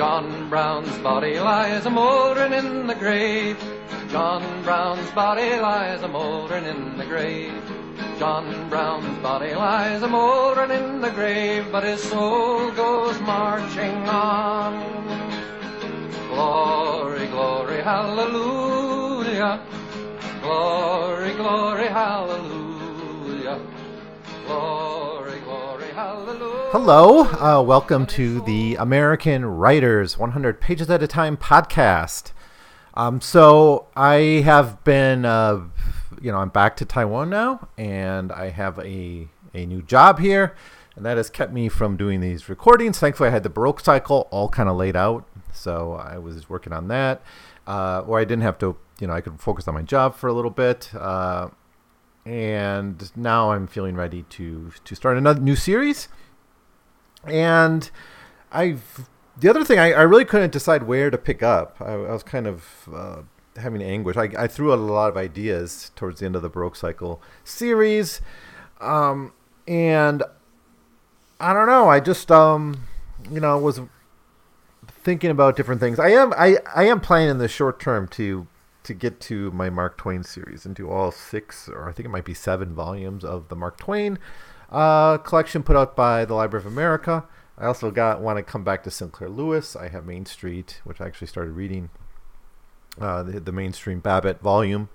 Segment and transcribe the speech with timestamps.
[0.00, 3.58] John Brown's body lies a mouldering in the grave.
[4.08, 7.52] John Brown's body lies a mouldering in the grave.
[8.18, 14.72] John Brown's body lies a mouldering in the grave, but his soul goes marching on.
[16.30, 19.62] Glory, glory, hallelujah.
[20.40, 23.60] Glory, glory, hallelujah.
[24.46, 25.19] Glory.
[26.00, 32.32] Hello, uh, welcome to the American Writers 100 Pages at a Time podcast.
[32.94, 35.60] Um, so I have been, uh,
[36.22, 40.56] you know, I'm back to Taiwan now, and I have a a new job here,
[40.96, 42.98] and that has kept me from doing these recordings.
[42.98, 46.72] Thankfully, I had the Baroque cycle all kind of laid out, so I was working
[46.72, 47.20] on that,
[47.66, 50.28] uh, or I didn't have to, you know, I could focus on my job for
[50.28, 50.94] a little bit.
[50.94, 51.50] Uh,
[52.30, 56.06] and now I'm feeling ready to to start another new series.
[57.24, 57.90] And
[58.52, 61.76] I've the other thing I, I really couldn't decide where to pick up.
[61.80, 63.22] I, I was kind of uh,
[63.56, 64.16] having anguish.
[64.16, 68.20] I, I threw a lot of ideas towards the end of the Baroque Cycle series,
[68.80, 69.32] um,
[69.66, 70.22] and
[71.40, 71.88] I don't know.
[71.88, 72.84] I just um,
[73.28, 73.80] you know was
[74.86, 75.98] thinking about different things.
[75.98, 78.46] I am I, I am planning in the short term to
[78.90, 82.10] to get to my Mark Twain series and do all six or I think it
[82.10, 84.18] might be seven volumes of the Mark Twain
[84.68, 87.24] uh, collection put out by the Library of America.
[87.56, 89.76] I also got want to come back to Sinclair Lewis.
[89.76, 91.90] I have Main Street, which I actually started reading
[93.00, 94.88] uh, the, the Main Street Babbitt volume,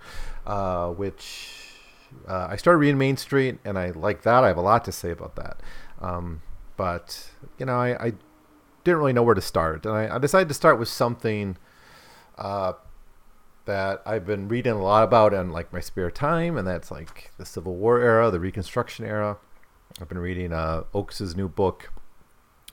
[0.46, 1.72] uh, which
[2.28, 4.44] uh, I started reading Main Street, and I like that.
[4.44, 5.62] I have a lot to say about that,
[6.02, 6.42] um,
[6.76, 8.14] but you know, I, I,
[8.84, 11.58] didn't really know where to start, and I, I decided to start with something
[12.38, 12.74] uh,
[13.66, 17.32] that I've been reading a lot about in like my spare time, and that's like
[17.38, 19.38] the Civil War era, the Reconstruction era.
[20.00, 21.92] I've been reading uh, Oakes's new book,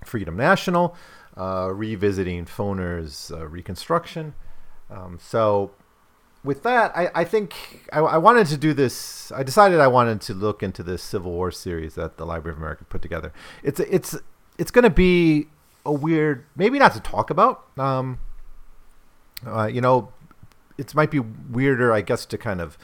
[0.05, 0.97] Freedom National,
[1.37, 4.35] uh, revisiting Foner's uh, Reconstruction.
[4.91, 5.71] Um, so,
[6.45, 9.33] with that, I, I think I, I, wanted to do this.
[9.33, 12.59] I decided I wanted to look into this Civil War series that the Library of
[12.59, 13.33] America put together.
[13.63, 14.17] It's it's
[14.59, 15.47] it's going to be
[15.87, 17.67] a weird, maybe not to talk about.
[17.79, 18.19] Um,
[19.47, 20.13] uh, you know,
[20.79, 22.79] it might be weirder, I guess, to kind of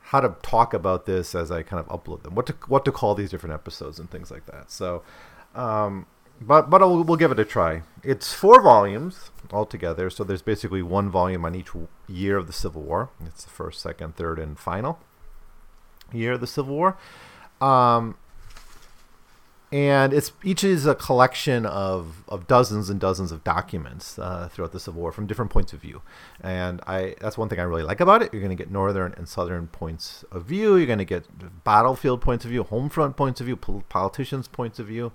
[0.00, 2.92] how to talk about this as I kind of upload them, what to what to
[2.92, 4.70] call these different episodes and things like that.
[4.70, 5.02] So,
[5.54, 6.06] um,
[6.40, 7.82] but but I'll, we'll give it a try.
[8.02, 11.70] It's four volumes altogether, so there's basically one volume on each
[12.08, 13.10] year of the Civil War.
[13.24, 14.98] It's the first, second, third, and final
[16.12, 16.96] year of the Civil War.
[17.60, 18.16] Um,
[19.76, 24.72] and it's each is a collection of, of dozens and dozens of documents uh, throughout
[24.72, 26.00] the Civil War from different points of view,
[26.40, 28.32] and I that's one thing I really like about it.
[28.32, 30.76] You're going to get northern and southern points of view.
[30.76, 31.26] You're going to get
[31.62, 35.12] battlefield points of view, home front points of view, politicians' points of view,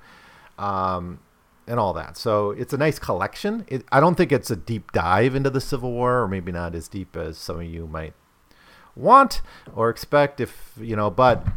[0.60, 1.22] um,
[1.66, 2.16] and all that.
[2.16, 3.66] So it's a nice collection.
[3.68, 6.76] It, I don't think it's a deep dive into the Civil War, or maybe not
[6.76, 8.14] as deep as some of you might
[8.96, 9.42] want
[9.74, 10.40] or expect.
[10.40, 11.48] If you know, but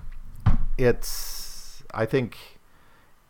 [0.78, 2.53] it's I think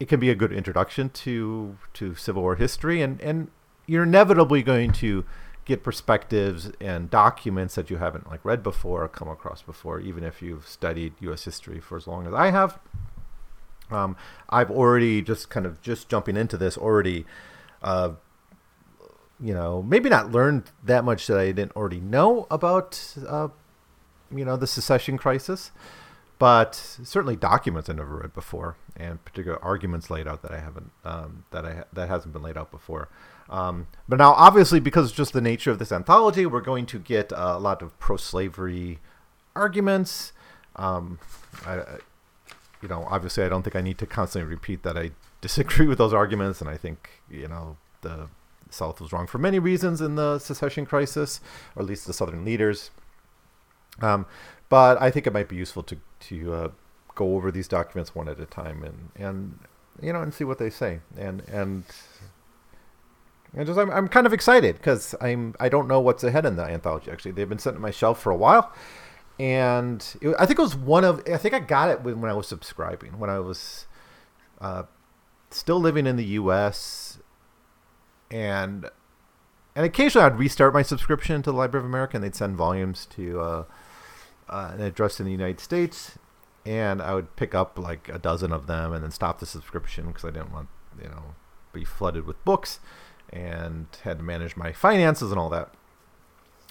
[0.00, 3.50] it can be a good introduction to to Civil War history, and and
[3.87, 5.25] you're inevitably going to
[5.65, 10.22] get perspectives and documents that you haven't like read before or come across before, even
[10.22, 11.44] if you've studied U.S.
[11.44, 12.78] history for as long as I have.
[13.91, 14.16] Um,
[14.50, 17.25] I've already just kind of just jumping into this already,
[17.83, 18.10] uh,
[19.41, 23.49] you know, maybe not learned that much that I didn't already know about, uh,
[24.34, 25.71] you know, the secession crisis
[26.39, 30.91] but certainly documents I never read before, and particular arguments laid out that I haven't
[31.05, 33.09] um, that I that hasn't been laid out before.
[33.49, 37.31] Um, but now, obviously, because just the nature of this anthology, we're going to get
[37.34, 39.00] a lot of pro-slavery
[39.55, 40.33] arguments.
[40.77, 41.19] Um,
[41.67, 41.83] I,
[42.83, 45.99] you know, obviously, I don't think I need to constantly repeat that I disagree with
[45.99, 48.28] those arguments, and I think you know the
[48.71, 51.41] South was wrong for many reasons in the secession crisis,
[51.77, 52.91] or at least the Southern leaders.
[54.01, 54.27] Um,
[54.74, 55.96] but I think it might be useful to
[56.30, 56.68] to uh,
[57.14, 59.60] go over these documents one at a time and and
[60.03, 60.98] you know and see what they say.
[61.16, 61.84] And and
[63.54, 66.56] and just I'm, I'm kind of excited because I'm I don't know what's ahead in
[66.56, 67.30] the anthology actually.
[67.30, 68.72] They've been sitting on my shelf for a while.
[69.38, 72.28] And it, I think it was one of I think I got it when, when
[72.28, 73.86] I was subscribing when I was
[74.60, 74.82] uh,
[75.50, 77.20] still living in the U.S.
[78.28, 78.91] and
[79.77, 83.06] and occasionally I'd restart my subscription to the Library of America and they'd send volumes
[83.12, 83.65] to uh,
[84.48, 86.18] uh, an address in the United States,
[86.64, 90.06] and I would pick up like a dozen of them and then stop the subscription
[90.06, 90.68] because I didn't want
[91.00, 91.34] you know
[91.72, 92.80] be flooded with books
[93.30, 95.74] and had to manage my finances and all that.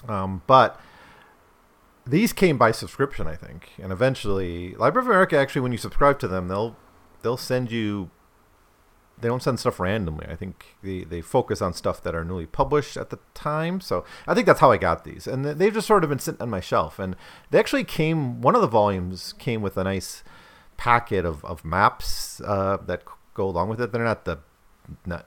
[0.08, 0.80] Um, but
[2.06, 6.18] these came by subscription, I think, and eventually, Library of America actually, when you subscribe
[6.20, 6.76] to them, they'll
[7.22, 8.10] they'll send you
[9.24, 10.26] they don't send stuff randomly.
[10.28, 13.80] I think they, they focus on stuff that are newly published at the time.
[13.80, 16.42] So I think that's how I got these, and they've just sort of been sitting
[16.42, 16.98] on my shelf.
[16.98, 17.16] And
[17.50, 18.42] they actually came.
[18.42, 20.22] One of the volumes came with a nice
[20.76, 23.92] packet of of maps uh, that go along with it.
[23.92, 24.40] They're not the
[25.06, 25.24] not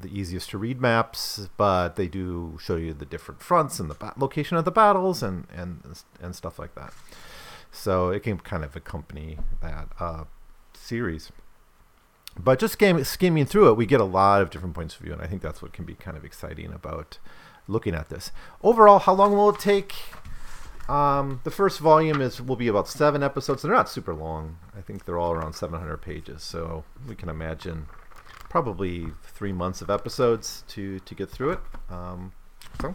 [0.00, 3.94] the easiest to read maps, but they do show you the different fronts and the
[3.94, 6.92] ba- location of the battles and and and stuff like that.
[7.70, 10.24] So it can kind of accompany that uh,
[10.74, 11.30] series.
[12.38, 15.12] But just skim- skimming through it, we get a lot of different points of view,
[15.12, 17.18] and I think that's what can be kind of exciting about
[17.66, 18.30] looking at this.
[18.62, 19.94] Overall, how long will it take?
[20.88, 23.62] Um, the first volume is will be about seven episodes.
[23.62, 24.58] They're not super long.
[24.76, 27.86] I think they're all around 700 pages, so we can imagine
[28.48, 31.60] probably three months of episodes to to get through it.
[31.90, 32.32] Um,
[32.80, 32.94] so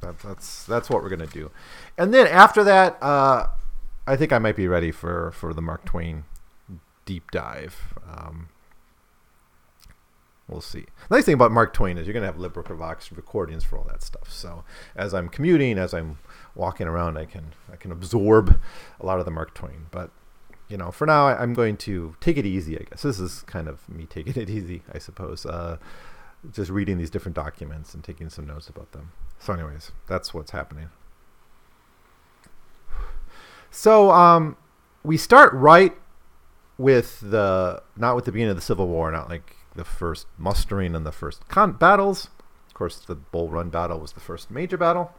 [0.00, 1.50] that, that's that's what we're gonna do,
[1.96, 3.46] and then after that, uh,
[4.06, 6.24] I think I might be ready for for the Mark Twain
[7.04, 7.94] deep dive.
[8.10, 8.48] Um,
[10.48, 10.86] we'll see.
[11.08, 13.84] The nice thing about Mark Twain is you're going to have LibriVox recordings for all
[13.84, 14.32] that stuff.
[14.32, 14.64] So
[14.96, 16.18] as I'm commuting, as I'm
[16.54, 18.58] walking around, I can I can absorb
[19.00, 19.86] a lot of the Mark Twain.
[19.90, 20.10] But
[20.68, 22.76] you know, for now, I, am going to take it easy.
[22.76, 25.46] I guess this is kind of me taking it easy, I suppose.
[25.46, 25.78] Uh,
[26.52, 29.12] just reading these different documents and taking some notes about them.
[29.38, 30.90] So, anyways, that's what's happening.
[33.70, 34.56] So, um,
[35.02, 35.94] we start right
[36.76, 40.94] with the not with the beginning of the Civil War, not like the first mustering
[40.96, 42.28] and the first con- battles.
[42.66, 45.14] Of course, the Bull Run battle was the first major battle.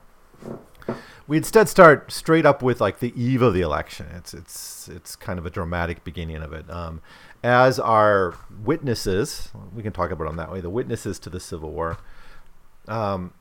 [1.27, 4.07] We instead start straight up with like the eve of the election.
[4.15, 6.69] It's it's it's kind of a dramatic beginning of it.
[6.69, 7.01] Um,
[7.41, 10.59] as our witnesses, we can talk about them that way.
[10.59, 11.97] The witnesses to the Civil War.
[12.87, 13.33] Um,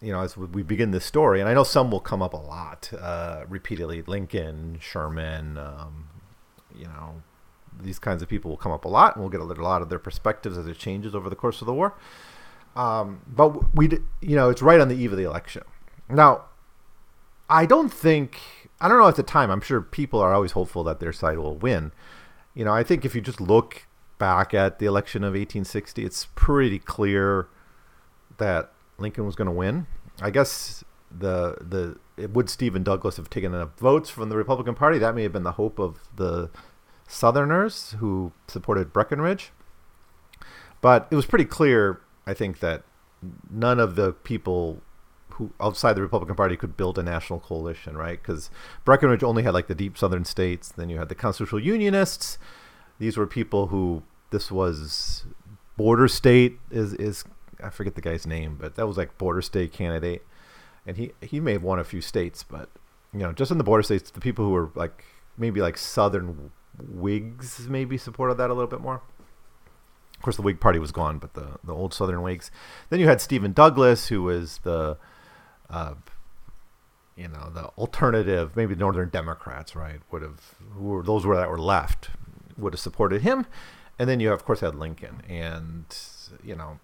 [0.00, 2.36] you know, as we begin this story, and I know some will come up a
[2.36, 4.02] lot uh, repeatedly.
[4.02, 6.08] Lincoln, Sherman, um,
[6.74, 7.22] you know,
[7.80, 9.88] these kinds of people will come up a lot, and we'll get a lot of
[9.88, 11.94] their perspectives as it changes over the course of the war.
[12.74, 13.88] Um, but we,
[14.20, 15.62] you know, it's right on the eve of the election.
[16.08, 16.44] Now,
[17.48, 18.40] I don't think
[18.80, 19.50] I don't know at the time.
[19.50, 21.92] I'm sure people are always hopeful that their side will win.
[22.54, 23.86] You know, I think if you just look
[24.18, 27.48] back at the election of 1860, it's pretty clear
[28.38, 29.86] that Lincoln was going to win.
[30.20, 34.98] I guess the the would Stephen Douglas have taken enough votes from the Republican Party?
[34.98, 36.50] That may have been the hope of the
[37.12, 39.52] Southerners who supported Breckinridge.
[40.80, 42.84] But it was pretty clear, I think, that
[43.50, 44.80] none of the people
[45.34, 48.20] who outside the Republican Party could build a national coalition, right?
[48.20, 48.50] Because
[48.84, 50.72] Breckinridge only had like the deep Southern states.
[50.72, 52.38] Then you had the constitutional Unionists.
[52.98, 55.24] These were people who this was
[55.76, 57.24] border state is is
[57.62, 60.22] I forget the guy's name, but that was like border state candidate,
[60.86, 62.70] and he he may have won a few states, but
[63.12, 65.04] you know just in the border states, the people who were like
[65.36, 69.02] maybe like Southern Whigs maybe supported that a little bit more.
[70.16, 72.50] Of course, the Whig Party was gone, but the, the old Southern Whigs.
[72.90, 74.96] Then you had Stephen Douglas, who was the,
[75.68, 75.94] uh,
[77.16, 80.00] you know, the alternative, maybe Northern Democrats, right?
[80.10, 82.10] Would have who were those were that were left
[82.56, 83.46] would have supported him,
[83.98, 85.84] and then you of course had Lincoln, and
[86.42, 86.78] you know,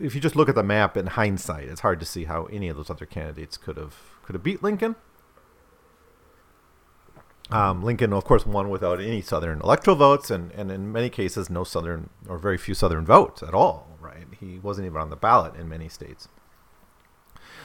[0.00, 2.68] if you just look at the map in hindsight, it's hard to see how any
[2.68, 4.96] of those other candidates could have could have beat Lincoln.
[7.50, 11.50] Um, Lincoln, of course, won without any Southern electoral votes, and, and in many cases,
[11.50, 13.88] no Southern or very few Southern votes at all.
[14.00, 14.26] Right?
[14.40, 16.28] He wasn't even on the ballot in many states.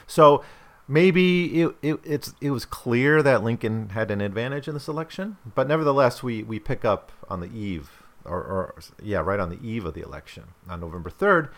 [0.05, 0.43] So
[0.87, 5.37] maybe it, it it's it was clear that Lincoln had an advantage in this election,
[5.55, 9.59] but nevertheless, we we pick up on the eve, or, or yeah, right on the
[9.65, 11.49] eve of the election on November third,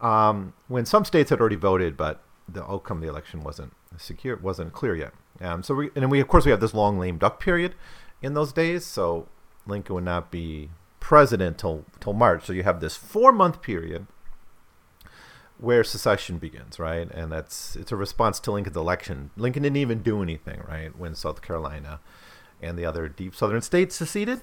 [0.00, 4.34] um, when some states had already voted, but the outcome of the election wasn't secure,
[4.34, 5.12] it wasn't clear yet.
[5.40, 7.74] Um, so we and we of course we have this long lame duck period
[8.22, 8.84] in those days.
[8.84, 9.28] So
[9.66, 12.46] Lincoln would not be president till till March.
[12.46, 14.06] So you have this four month period
[15.58, 17.10] where secession begins, right?
[17.10, 19.30] And that's it's a response to Lincoln's election.
[19.36, 22.00] Lincoln didn't even do anything, right, when South Carolina
[22.62, 24.42] and the other deep southern states seceded.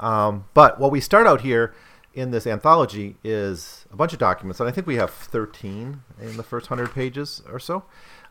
[0.00, 1.74] Um, but what we start out here
[2.14, 6.36] in this anthology is a bunch of documents, and I think we have 13 in
[6.36, 7.84] the first 100 pages or so.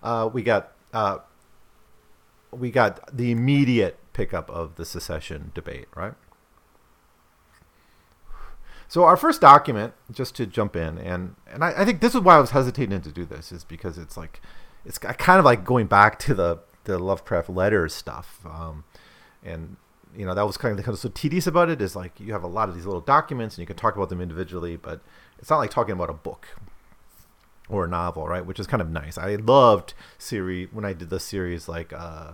[0.04, 1.20] Uh, we got uh,
[2.52, 6.14] we got the immediate pickup of the secession debate, right?
[8.88, 12.22] So our first document, just to jump in, and and I, I, think this is
[12.22, 14.42] why I was hesitating to do this, is because it's like
[14.84, 18.84] it's kind of like going back to the the Lovecraft letters stuff, um,
[19.44, 19.78] and
[20.14, 22.34] you know that was kind of kind of so tedious about it is like you
[22.34, 25.00] have a lot of these little documents and you can talk about them individually, but
[25.40, 26.48] it's not like talking about a book
[27.72, 28.46] or a novel, right?
[28.46, 29.18] Which is kind of nice.
[29.18, 32.34] I loved series when I did the series like uh,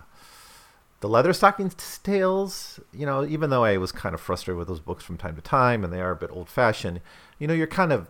[0.99, 5.03] the Leatherstocking tales, you know, even though I was kind of frustrated with those books
[5.03, 7.01] from time to time, and they are a bit old fashioned,
[7.37, 8.07] you know, you're kind of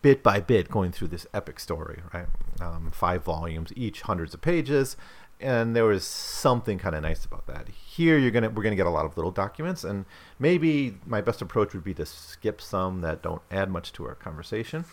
[0.00, 2.26] bit by bit going through this epic story, right?
[2.60, 4.96] Um, five volumes each, hundreds of pages,
[5.40, 7.68] and there was something kind of nice about that.
[7.68, 10.04] Here, you're gonna we're gonna get a lot of little documents, and
[10.38, 14.14] maybe my best approach would be to skip some that don't add much to our
[14.14, 14.84] conversation.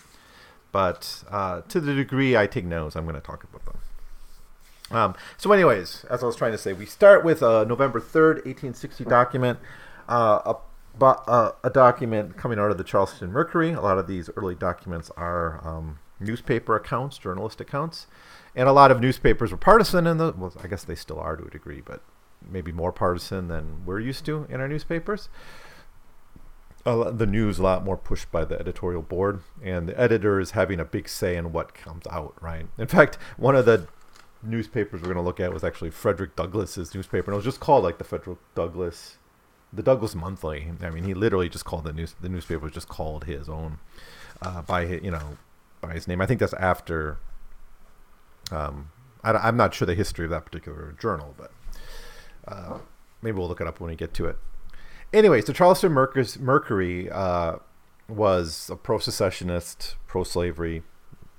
[0.72, 3.78] But uh, to the degree I take notes, I'm going to talk about them.
[4.92, 8.46] Um, so, anyways, as I was trying to say, we start with a November 3rd,
[8.46, 9.60] 1860 document,
[10.10, 13.72] uh, a, uh, a document coming out of the Charleston Mercury.
[13.72, 18.08] A lot of these early documents are um, newspaper accounts, journalist accounts.
[18.54, 21.38] And a lot of newspapers were partisan in the, well, I guess they still are
[21.38, 22.02] to a degree, but
[22.46, 25.30] maybe more partisan than we're used to in our newspapers.
[26.84, 30.52] Uh, the news a lot more pushed by the editorial board, and the editor is
[30.52, 32.66] having a big say in what comes out, right?
[32.78, 33.88] In fact, one of the
[34.42, 37.60] newspapers we're going to look at was actually Frederick Douglass's newspaper, and it was just
[37.60, 39.18] called like the Frederick Douglass,
[39.72, 40.72] the Douglass Monthly.
[40.82, 42.16] I mean, he literally just called the news.
[42.20, 43.78] The newspaper was just called his own
[44.42, 45.38] uh, by his, you know
[45.82, 46.22] by his name.
[46.22, 47.18] I think that's after.
[48.52, 48.90] Um,
[49.24, 51.52] I, am not sure the history of that particular journal, but
[52.48, 52.80] uh,
[53.22, 54.38] maybe we'll look it up when we get to it.
[55.14, 57.58] Anyway, so Charleston Mercury uh,
[58.08, 60.84] was a pro-secessionist, pro-slavery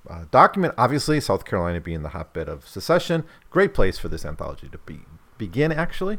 [0.08, 0.74] uh, document.
[0.76, 5.00] Obviously, South Carolina being the hotbed of secession, great place for this anthology to be
[5.38, 6.18] begin actually.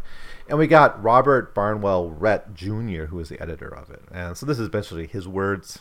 [0.49, 4.01] And we got Robert Barnwell Rhett Jr., who is the editor of it.
[4.11, 5.79] And so this is basically his words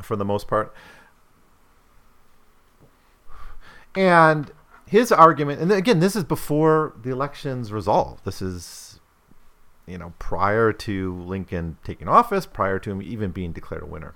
[0.00, 0.72] for the most part.
[3.96, 4.52] And
[4.86, 8.24] his argument, and again, this is before the election's resolved.
[8.24, 8.81] This is,
[9.86, 14.14] you know, prior to Lincoln taking office, prior to him even being declared a winner.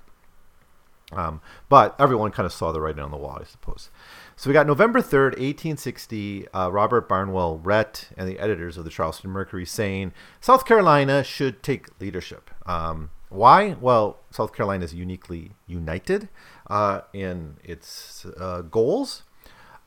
[1.13, 3.89] Um, but everyone kind of saw the writing on the wall, I suppose.
[4.35, 8.89] So we got November 3rd, 1860, uh, Robert Barnwell Rhett and the editors of the
[8.89, 12.51] Charleston Mercury saying South Carolina should take leadership.
[12.65, 13.77] Um, why?
[13.79, 16.27] Well, South Carolina is uniquely united
[16.69, 19.23] uh, in its uh, goals.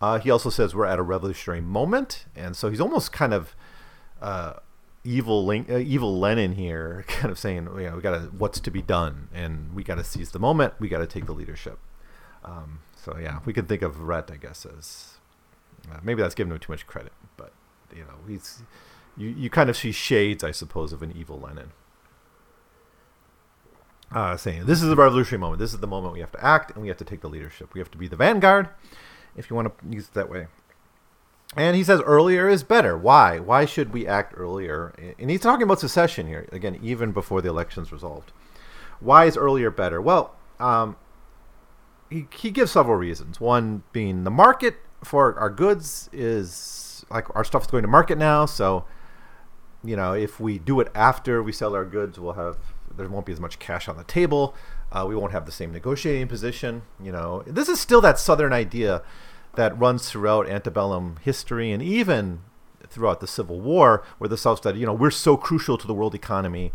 [0.00, 2.24] Uh, he also says we're at a revolutionary moment.
[2.34, 3.54] And so he's almost kind of
[4.22, 4.54] uh,
[5.04, 8.60] evil Link, uh, evil Lenin here, kind of saying, you know, we got to what's
[8.60, 10.74] to be done, and we got to seize the moment.
[10.78, 11.78] We got to take the leadership.
[12.44, 15.14] Um, so yeah, we could think of Rhett, I guess, as
[15.90, 17.52] uh, maybe that's giving him too much credit, but
[17.94, 18.62] you know, he's
[19.16, 21.72] you you kind of see shades, I suppose, of an evil Lenin.
[24.12, 25.60] Uh, saying this is the revolutionary moment.
[25.60, 27.72] This is the moment we have to act and we have to take the leadership.
[27.74, 28.68] We have to be the vanguard,
[29.36, 30.48] if you want to use it that way.
[31.56, 32.96] And he says earlier is better.
[32.96, 33.40] Why?
[33.40, 34.94] Why should we act earlier?
[35.18, 38.32] And he's talking about secession here, again, even before the election's resolved.
[39.00, 40.00] Why is earlier better?
[40.00, 40.96] Well, um,
[42.08, 43.40] he, he gives several reasons.
[43.40, 48.46] One being the market for our goods is like our stuff's going to market now.
[48.46, 48.84] So,
[49.82, 52.58] you know, if we do it after we sell our goods, we'll have,
[52.96, 54.54] there won't be as much cash on the table.
[54.92, 56.82] Uh, we won't have the same negotiating position.
[57.02, 59.02] You know, this is still that Southern idea
[59.56, 62.40] that runs throughout antebellum history and even
[62.88, 65.94] throughout the Civil War, where the South said, you know, we're so crucial to the
[65.94, 66.72] world economy.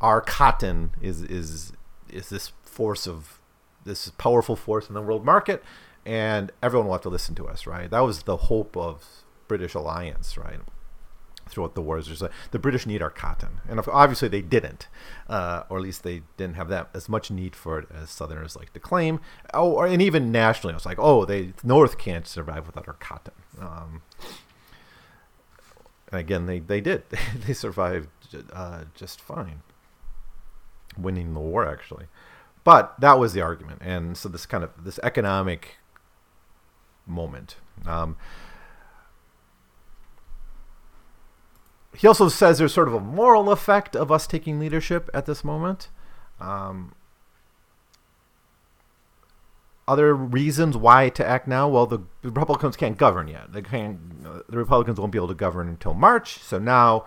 [0.00, 1.72] Our cotton is is
[2.08, 3.40] is this force of
[3.84, 5.62] this powerful force in the world market,
[6.06, 7.90] and everyone will have to listen to us, right?
[7.90, 9.04] That was the hope of
[9.48, 10.60] British alliance, right?
[11.48, 12.06] Throughout the wars.
[12.06, 14.88] There's a, the British need our cotton, and obviously they didn't,
[15.28, 18.56] uh, or at least they didn't have that as much need for it as Southerners
[18.56, 19.20] like to claim.
[19.54, 23.34] Oh, or, and even nationally, it's like, oh, they North can't survive without our cotton.
[23.60, 24.02] Um,
[26.10, 27.04] and again, they they did.
[27.46, 28.08] they survived
[28.52, 29.62] uh, just fine,
[30.96, 32.06] winning the war actually.
[32.64, 35.78] But that was the argument, and so this kind of this economic
[37.06, 37.56] moment.
[37.86, 38.16] Um,
[41.94, 45.44] he also says there's sort of a moral effect of us taking leadership at this
[45.44, 45.88] moment.
[46.40, 46.94] Um,
[49.88, 51.66] other reasons why to act now?
[51.68, 53.52] Well, the Republicans can't govern yet.
[53.52, 54.22] They can't.
[54.22, 56.38] The Republicans won't be able to govern until March.
[56.38, 57.06] So now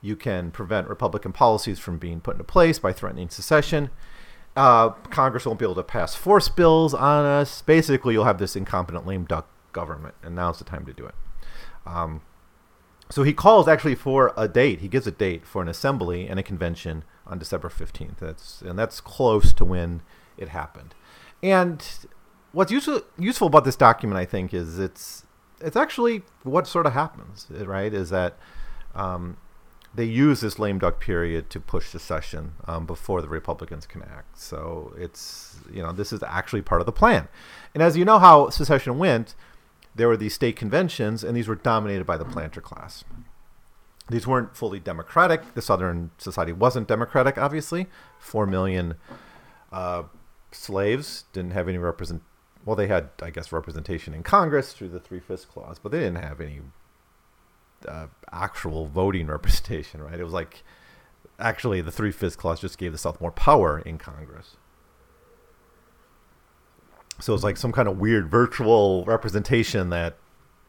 [0.00, 3.90] you can prevent Republican policies from being put into place by threatening secession.
[4.56, 7.62] Uh, Congress won't be able to pass force bills on us.
[7.62, 11.14] Basically, you'll have this incompetent, lame duck government, and now's the time to do it.
[11.84, 12.22] Um,
[13.10, 14.80] so he calls actually for a date.
[14.80, 18.18] He gives a date for an assembly and a convention on December 15th.
[18.18, 20.02] That's and that's close to when
[20.38, 20.94] it happened.
[21.42, 21.84] And
[22.52, 25.24] what's useful useful about this document, I think, is it's
[25.60, 27.92] it's actually what sort of happens, right?
[27.92, 28.38] Is that
[28.94, 29.36] um,
[29.94, 34.38] they use this lame duck period to push secession um, before the Republicans can act.
[34.38, 37.28] So it's you know this is actually part of the plan.
[37.74, 39.34] And as you know how secession went,
[40.00, 43.04] there were these state conventions, and these were dominated by the planter class.
[44.08, 45.52] These weren't fully democratic.
[45.52, 47.86] The Southern society wasn't democratic, obviously.
[48.18, 48.94] Four million
[49.70, 50.04] uh,
[50.52, 52.22] slaves didn't have any represent.
[52.64, 56.00] Well, they had, I guess, representation in Congress through the Three Fifths Clause, but they
[56.00, 56.60] didn't have any
[57.86, 60.18] uh, actual voting representation, right?
[60.18, 60.62] It was like
[61.38, 64.56] actually the Three Fifths Clause just gave the South more power in Congress.
[67.20, 70.16] So it's like some kind of weird virtual representation that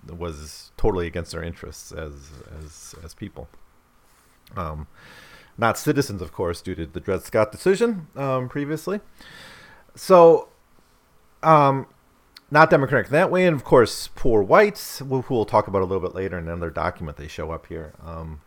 [0.07, 2.13] was totally against their interests as
[2.63, 3.47] as as people.
[4.55, 4.87] Um,
[5.57, 8.99] not citizens, of course, due to the Dred Scott decision um, previously.
[9.95, 10.49] So,
[11.43, 11.87] um,
[12.49, 16.01] not democratic that way, and of course, poor whites, who we'll talk about a little
[16.01, 17.17] bit later in another document.
[17.17, 17.93] They show up here.
[18.03, 18.41] Um,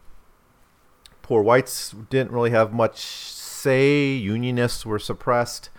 [1.22, 4.12] poor whites didn't really have much say.
[4.12, 5.70] Unionists were suppressed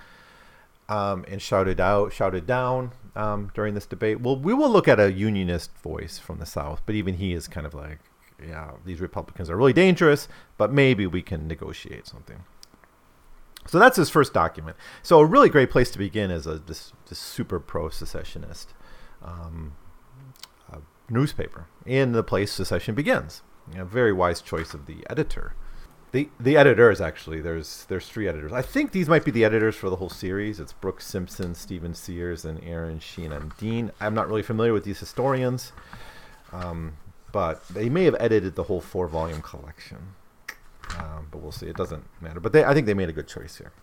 [0.90, 4.22] um, and shouted out, shouted down um, during this debate.
[4.22, 7.48] Well, we will look at a unionist voice from the South, but even he is
[7.48, 8.00] kind of like,
[8.46, 10.28] yeah, these Republicans are really dangerous,
[10.58, 12.44] but maybe we can negotiate something.
[13.68, 14.78] So that's his first document.
[15.02, 18.74] So a really great place to begin is a this, this super pro secessionist
[19.24, 19.74] um,
[20.72, 23.42] uh, newspaper in the place secession begins.
[23.76, 25.56] A very wise choice of the editor
[26.16, 28.54] the the editors actually there's there's three editors.
[28.54, 30.62] I think these might be the editors for the whole series.
[30.62, 33.92] It's Brooke Simpson, Stephen Sears, and Aaron Sheehan Dean.
[34.00, 35.74] I'm not really familiar with these historians,
[36.54, 36.94] um,
[37.34, 40.16] but they may have edited the whole four volume collection.
[40.98, 41.66] Um, but we'll see.
[41.66, 42.40] It doesn't matter.
[42.40, 43.74] But they, I think they made a good choice here.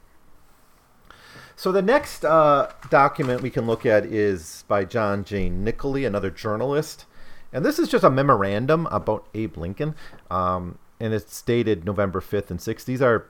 [1.54, 5.50] So the next uh, document we can look at is by John J.
[5.50, 7.04] Nicolay, another journalist.
[7.52, 9.94] And this is just a memorandum about Abe Lincoln.
[10.30, 12.84] Um, and it's dated November 5th and 6th.
[12.84, 13.26] These are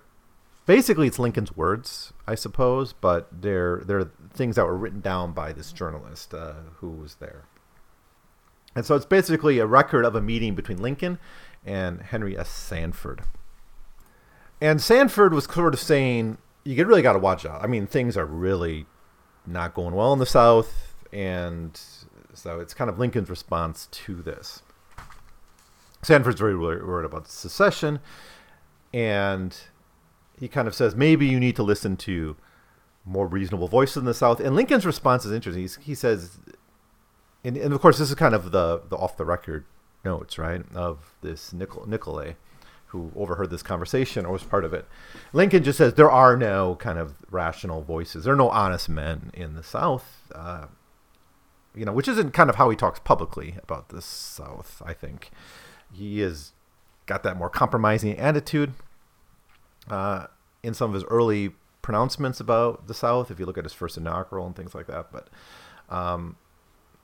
[0.66, 5.52] basically it's Lincoln's words, I suppose, but they're they're things that were written down by
[5.52, 7.46] this journalist uh, who was there.
[8.76, 11.18] And so it's basically a record of a meeting between Lincoln
[11.64, 12.50] and Henry S.
[12.50, 13.22] Sanford.
[14.60, 17.62] And Sanford was sort of saying, you really got to watch out.
[17.64, 18.86] I mean, things are really
[19.46, 21.78] not going well in the South, and
[22.34, 24.62] so it's kind of Lincoln's response to this.
[26.02, 28.00] Sanford's very worried about secession,
[28.92, 29.56] and
[30.38, 32.36] he kind of says maybe you need to listen to
[33.04, 34.40] more reasonable voices in the South.
[34.40, 35.62] And Lincoln's response is interesting.
[35.62, 36.38] He's, he says,
[37.44, 39.64] and, and, of course this is kind of the the off the record
[40.04, 42.34] notes, right, of this Nicol- Nicolay,
[42.86, 44.86] who overheard this conversation or was part of it.
[45.32, 48.24] Lincoln just says there are no kind of rational voices.
[48.24, 50.32] There are no honest men in the South.
[50.34, 50.66] Uh,
[51.74, 55.30] you know, which isn't kind of how he talks publicly about the South, I think
[55.92, 56.52] he has
[57.06, 58.72] got that more compromising attitude
[59.88, 60.26] uh,
[60.62, 61.52] in some of his early
[61.82, 63.30] pronouncements about the South.
[63.30, 65.28] If you look at his first inaugural and things like that, but
[65.94, 66.36] um,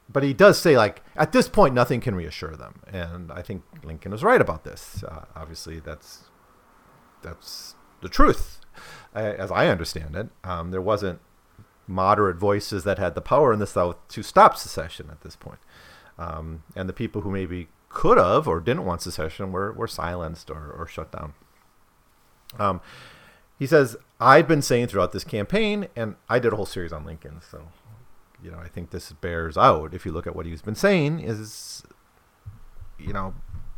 [0.09, 3.62] but he does say like at this point nothing can reassure them, and I think
[3.83, 5.03] Lincoln was right about this.
[5.05, 6.24] Uh, obviously, that's
[7.22, 8.61] that's the truth,
[9.14, 10.29] as I understand it.
[10.44, 11.20] Um, there wasn't
[11.88, 15.59] moderate voices that had the power in the South to stop secession at this point.
[16.18, 20.51] Um, and the people who maybe could have or didn't want secession were, were silenced
[20.51, 21.35] or, or shut down.
[22.59, 22.81] Um,
[23.59, 27.05] he says, I've been saying throughout this campaign, and I did a whole series on
[27.05, 27.68] Lincoln, so
[28.42, 29.94] you know I think this bears out.
[29.94, 31.83] If you look at what he's been saying, is
[32.98, 33.35] you know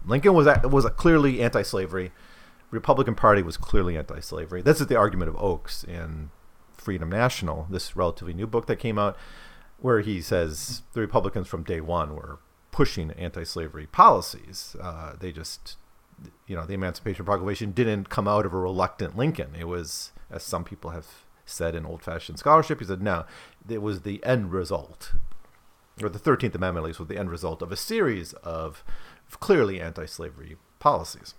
[0.07, 2.13] Lincoln was was clearly anti-slavery.
[2.71, 4.63] Republican Party was clearly anti-slavery.
[4.63, 6.31] This is the argument of Oakes in
[6.73, 9.17] Freedom National, this relatively new book that came out,
[9.79, 12.39] where he says the Republicans from day one were
[12.71, 14.77] pushing anti-slavery policies.
[14.81, 15.77] Uh, they just,
[16.47, 19.55] you know, the Emancipation Proclamation didn't come out of a reluctant Lincoln.
[19.59, 21.07] It was, as some people have
[21.45, 23.25] said in old-fashioned scholarship, he said, no,
[23.69, 25.15] it was the end result,
[26.01, 28.85] or the Thirteenth Amendment at least was the end result of a series of
[29.41, 31.35] clearly anti-slavery policies.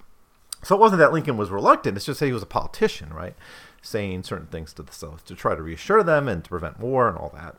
[0.64, 3.36] So it wasn't that Lincoln was reluctant; it's just that he was a politician, right?
[3.82, 7.08] Saying certain things to the South to try to reassure them and to prevent war
[7.08, 7.56] and all that.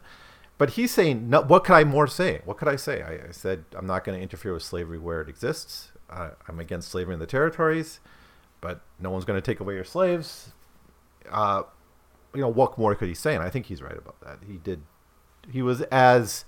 [0.63, 2.41] But he's saying, no, what could I more say?
[2.45, 3.03] What could I say?
[3.03, 5.91] I, I said, I'm not going to interfere with slavery where it exists.
[6.09, 7.99] Uh, I'm against slavery in the territories,
[8.61, 10.53] but no one's going to take away your slaves.
[11.29, 11.65] Uh,
[12.33, 13.35] you know, what more could he say?
[13.35, 14.39] And I think he's right about that.
[14.47, 14.83] He did.
[15.51, 16.45] He was as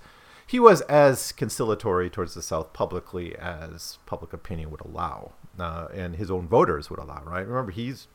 [0.47, 6.15] he was as conciliatory towards the South publicly as public opinion would allow, uh, and
[6.15, 7.25] his own voters would allow.
[7.25, 7.45] Right?
[7.45, 8.07] Remember, he's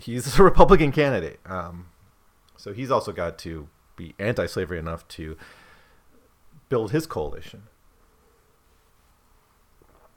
[0.00, 1.88] he's a Republican candidate, um,
[2.56, 5.36] so he's also got to be anti-slavery enough to
[6.68, 7.64] build his coalition.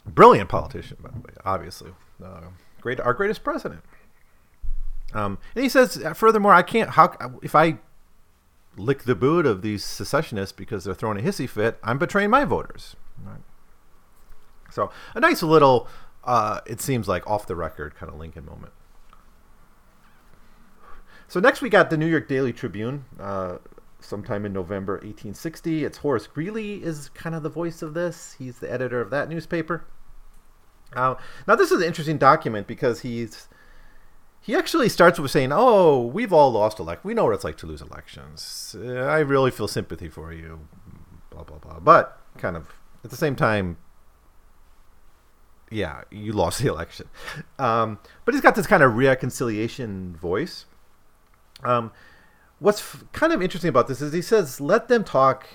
[0.05, 1.91] Brilliant politician, by the way, obviously.
[2.23, 2.41] Uh,
[2.81, 3.81] great, our greatest president.
[5.13, 6.91] Um, and he says, uh, furthermore, I can't.
[6.91, 7.79] How if I
[8.77, 12.45] lick the boot of these secessionists because they're throwing a hissy fit, I'm betraying my
[12.45, 12.95] voters.
[13.23, 13.41] Right?
[14.71, 15.87] So a nice little,
[16.23, 18.73] uh, it seems like off the record kind of Lincoln moment.
[21.29, 23.59] So next we got the New York Daily Tribune, uh,
[23.99, 25.85] sometime in November 1860.
[25.85, 28.35] It's Horace Greeley is kind of the voice of this.
[28.39, 29.85] He's the editor of that newspaper.
[30.95, 31.13] Uh,
[31.47, 33.47] now this is an interesting document because he's
[34.41, 37.05] he actually starts with saying, "Oh, we've all lost elect.
[37.05, 38.75] We know what it's like to lose elections.
[38.75, 40.67] Uh, I really feel sympathy for you."
[41.29, 41.79] Blah blah blah.
[41.79, 43.77] But kind of at the same time,
[45.69, 47.07] yeah, you lost the election.
[47.59, 50.65] Um, but he's got this kind of reconciliation voice.
[51.63, 51.91] Um,
[52.59, 55.47] what's f- kind of interesting about this is he says, "Let them talk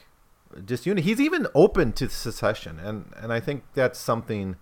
[0.64, 4.57] disunity." He's even open to secession, and and I think that's something.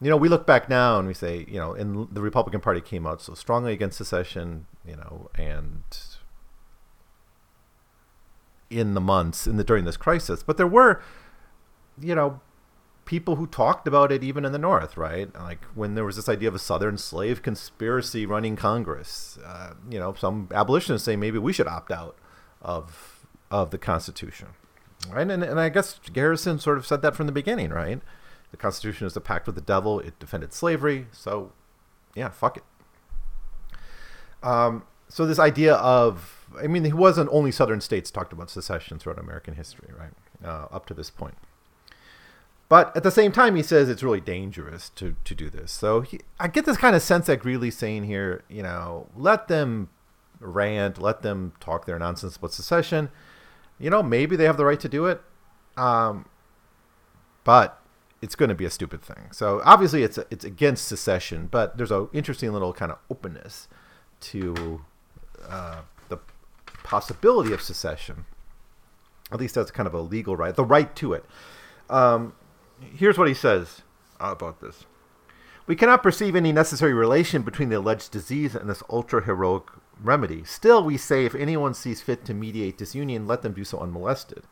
[0.00, 2.80] You know, we look back now and we say, you know, and the Republican Party
[2.80, 5.84] came out so strongly against secession, you know, and
[8.68, 11.00] in the months in the during this crisis, but there were,
[12.00, 12.40] you know,
[13.04, 15.34] people who talked about it even in the North, right?
[15.34, 19.38] Like when there was this idea of a Southern slave conspiracy running Congress.
[19.44, 22.16] Uh, you know, some abolitionists say maybe we should opt out
[22.60, 24.48] of of the Constitution,
[25.10, 25.28] right?
[25.28, 28.00] And and I guess Garrison sort of said that from the beginning, right?
[28.50, 29.98] The Constitution is a pact with the devil.
[29.98, 31.52] It defended slavery, so
[32.14, 32.64] yeah, fuck it.
[34.42, 38.98] Um, so this idea of, I mean, it wasn't only Southern states talked about secession
[38.98, 40.12] throughout American history, right?
[40.44, 41.34] Uh, up to this point.
[42.72, 45.70] But at the same time, he says it's really dangerous to, to do this.
[45.70, 49.48] So he, I get this kind of sense that Greeley's saying here, you know, let
[49.48, 49.90] them
[50.40, 53.10] rant, let them talk their nonsense about secession.
[53.78, 55.20] You know, maybe they have the right to do it,
[55.76, 56.24] um,
[57.44, 57.78] but
[58.22, 59.28] it's going to be a stupid thing.
[59.32, 63.68] So obviously, it's it's against secession, but there's a interesting little kind of openness
[64.20, 64.82] to
[65.46, 66.16] uh, the
[66.84, 68.24] possibility of secession.
[69.30, 71.26] At least that's kind of a legal right, the right to it.
[71.90, 72.32] Um,
[72.96, 73.82] here's what he says
[74.20, 74.86] about this.
[75.66, 79.64] We cannot perceive any necessary relation between the alleged disease and this ultra heroic
[80.02, 80.44] remedy.
[80.44, 84.44] Still, we say if anyone sees fit to mediate disunion, let them do so unmolested.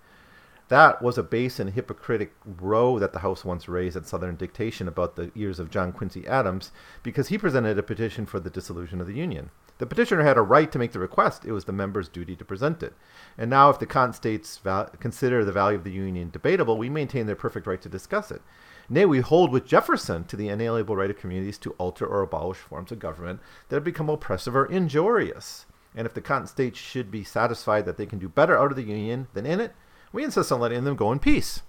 [0.71, 4.87] That was a base and hypocritic row that the House once raised at Southern dictation
[4.87, 6.71] about the ears of John Quincy Adams
[7.03, 9.51] because he presented a petition for the dissolution of the Union.
[9.79, 11.45] The petitioner had a right to make the request.
[11.45, 12.93] It was the member's duty to present it.
[13.37, 16.89] And now, if the Cotton States val- consider the value of the Union debatable, we
[16.89, 18.41] maintain their perfect right to discuss it.
[18.89, 22.59] Nay, we hold with Jefferson to the inalienable right of communities to alter or abolish
[22.59, 25.67] forms of government that have become oppressive or injurious.
[25.97, 28.77] And if the Cotton States should be satisfied that they can do better out of
[28.77, 29.75] the Union than in it,
[30.13, 31.63] we insist on letting them go in peace.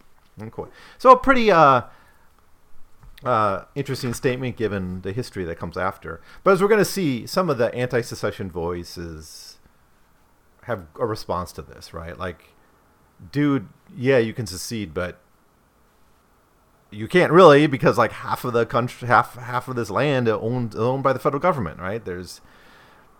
[0.98, 1.84] So a pretty uh,
[3.24, 6.22] uh, interesting statement given the history that comes after.
[6.44, 9.60] But as we're going to see, some of the anti-secession voices
[10.64, 12.18] have a response to this, right?
[12.18, 12.54] Like,
[13.32, 15.20] dude, yeah, you can secede, but
[16.92, 20.76] you can't really because like half of the country, half half of this land owned
[20.76, 22.04] owned by the federal government, right?
[22.04, 22.42] There's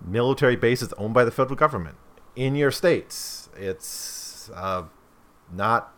[0.06, 1.96] military bases owned by the federal government
[2.36, 3.50] in your states.
[3.56, 4.84] It's uh,
[5.54, 5.94] not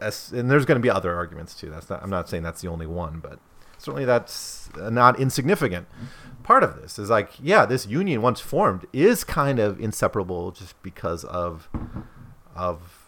[0.00, 1.70] as, and there's going to be other arguments too.
[1.70, 2.02] That's not.
[2.02, 3.38] I'm not saying that's the only one, but
[3.78, 5.86] certainly that's a not insignificant
[6.42, 6.98] part of this.
[6.98, 11.68] Is like, yeah, this union once formed is kind of inseparable just because of
[12.54, 13.04] of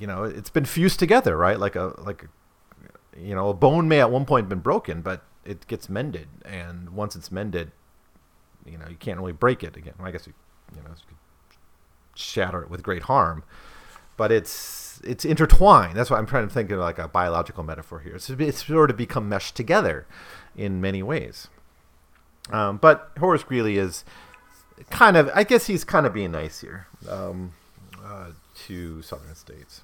[0.00, 1.58] you know it's been fused together, right?
[1.58, 5.24] Like a like a, you know a bone may at one point been broken, but
[5.44, 7.72] it gets mended, and once it's mended,
[8.64, 9.94] you know you can't really break it again.
[9.98, 10.34] Well, I guess you,
[10.74, 11.16] you know you
[12.14, 13.42] shatter it with great harm
[14.16, 15.96] but it's it's intertwined.
[15.96, 18.14] That's why I'm trying to think of like a biological metaphor here.
[18.14, 20.06] It's, it's sort of become meshed together
[20.56, 21.48] in many ways.
[22.50, 24.04] Um, but Horace Greeley is
[24.90, 27.52] kind of, I guess he's kind of being nice here um,
[28.04, 28.30] uh,
[28.66, 29.82] to Southern states.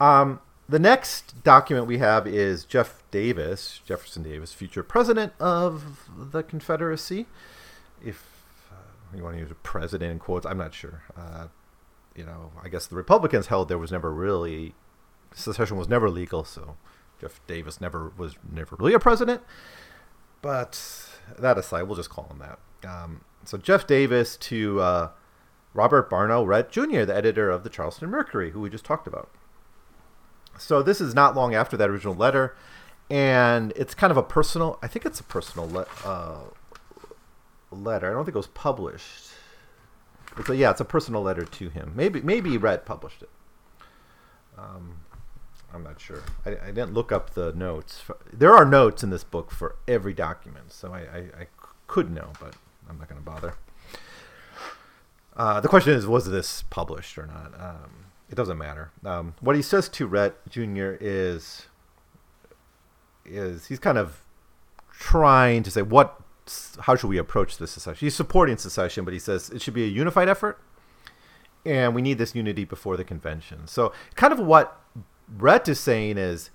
[0.00, 6.42] Um, the next document we have is Jeff Davis, Jefferson Davis, future president of the
[6.42, 7.26] Confederacy.
[8.04, 8.26] If
[8.72, 11.02] uh, you want to use a president in quotes, I'm not sure.
[11.16, 11.46] Uh,
[12.14, 14.74] you know, I guess the Republicans held there was never really
[15.34, 16.76] secession was never legal, so
[17.20, 19.42] Jeff Davis never was never really a president.
[20.42, 22.58] But that aside, we'll just call him that.
[22.88, 25.10] Um, so Jeff Davis to uh,
[25.72, 29.30] Robert Barnwell Rhett Jr., the editor of the Charleston Mercury, who we just talked about.
[30.58, 32.54] So this is not long after that original letter,
[33.10, 34.78] and it's kind of a personal.
[34.82, 36.40] I think it's a personal le- uh,
[37.72, 38.10] letter.
[38.10, 39.30] I don't think it was published.
[40.38, 41.92] It's a, yeah, it's a personal letter to him.
[41.94, 43.30] Maybe maybe Rhett published it.
[44.58, 44.96] Um,
[45.72, 46.22] I'm not sure.
[46.46, 48.02] I, I, didn't look up the notes.
[48.32, 51.46] There are notes in this book for every document, so I, I, I
[51.88, 52.54] could know, but
[52.88, 53.54] I'm not going to bother.
[55.36, 57.52] Uh, the question is, was this published or not?
[57.58, 58.92] Um, it doesn't matter.
[59.04, 60.94] Um, what he says to Rhett Jr.
[61.00, 61.66] is
[63.24, 64.20] is he's kind of
[64.92, 66.20] trying to say what
[66.80, 68.06] how should we approach this secession?
[68.06, 70.60] He's supporting secession, but he says it should be a unified effort,
[71.64, 73.66] and we need this unity before the convention.
[73.66, 74.80] So, kind of what
[75.28, 76.50] Rhett is saying is,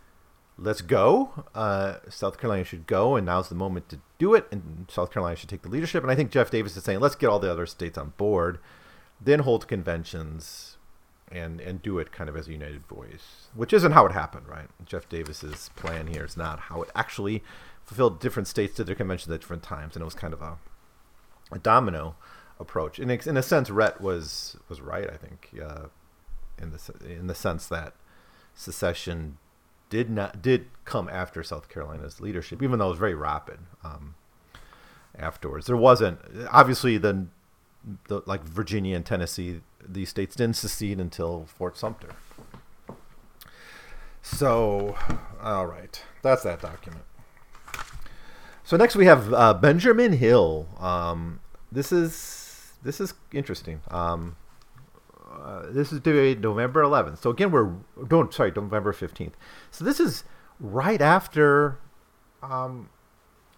[0.58, 1.46] let's go.
[1.56, 4.48] Uh, South Carolina should go, and now's the moment to do it.
[4.52, 6.04] And South Carolina should take the leadership.
[6.04, 8.60] And I think Jeff Davis is saying, let's get all the other states on board,
[9.20, 10.78] then hold conventions,
[11.32, 14.48] and and do it kind of as a united voice, which isn't how it happened,
[14.48, 14.68] right?
[14.86, 17.44] Jeff Davis's plan here is not how it actually
[17.90, 18.20] fulfilled.
[18.20, 20.58] Different states did their conventions at different times, and it was kind of a,
[21.52, 22.16] a domino
[22.60, 23.00] approach.
[23.00, 25.10] In in a sense, Rhett was was right.
[25.10, 25.88] I think uh,
[26.62, 27.96] in the in the sense that
[28.54, 29.38] secession
[29.90, 33.60] did not did come after South Carolina's leadership, even though it was very rapid.
[33.84, 34.14] Um,
[35.18, 36.20] afterwards, there wasn't
[36.52, 37.26] obviously the,
[38.08, 39.62] the like Virginia and Tennessee.
[39.84, 42.10] These states didn't secede until Fort Sumter.
[44.22, 44.96] So,
[45.42, 47.06] all right, that's that document.
[48.70, 50.68] So next we have uh, Benjamin Hill.
[50.80, 51.40] Um,
[51.72, 53.82] this is this is interesting.
[53.90, 54.36] Um,
[55.28, 57.18] uh, this is November 11th.
[57.18, 57.72] So again, we're
[58.08, 59.32] don't sorry November 15th.
[59.72, 60.24] So this is
[60.60, 61.80] right after
[62.44, 62.90] um,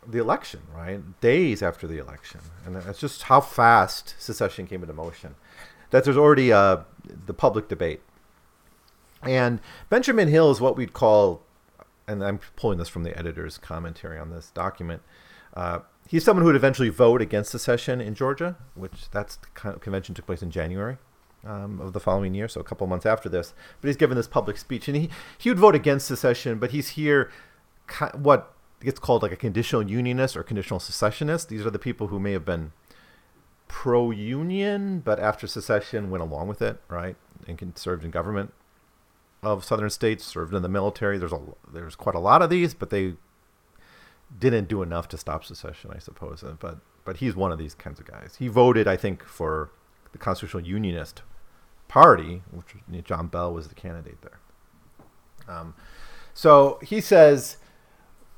[0.07, 1.01] the election, right?
[1.19, 5.35] Days after the election, and that's just how fast secession came into motion.
[5.89, 6.83] That there's already uh,
[7.25, 7.99] the public debate,
[9.23, 11.41] and Benjamin Hill is what we'd call,
[12.07, 15.01] and I'm pulling this from the editor's commentary on this document.
[15.53, 20.15] Uh, he's someone who would eventually vote against secession in Georgia, which that's the convention
[20.15, 20.97] took place in January
[21.45, 23.53] um, of the following year, so a couple months after this.
[23.79, 26.89] But he's given this public speech, and he he would vote against secession, but he's
[26.89, 27.31] here,
[28.13, 31.49] what gets called like a conditional unionist or conditional secessionist.
[31.49, 32.71] These are the people who may have been
[33.67, 37.15] pro-union, but after secession went along with it, right,
[37.47, 38.53] and served in government
[39.43, 41.17] of southern states, served in the military.
[41.17, 43.15] There's a there's quite a lot of these, but they
[44.37, 46.43] didn't do enough to stop secession, I suppose.
[46.59, 48.35] But but he's one of these kinds of guys.
[48.39, 49.71] He voted, I think, for
[50.11, 51.21] the constitutional unionist
[51.87, 52.75] party, which
[53.05, 54.39] John Bell was the candidate there.
[55.47, 55.73] Um,
[56.33, 57.57] so he says,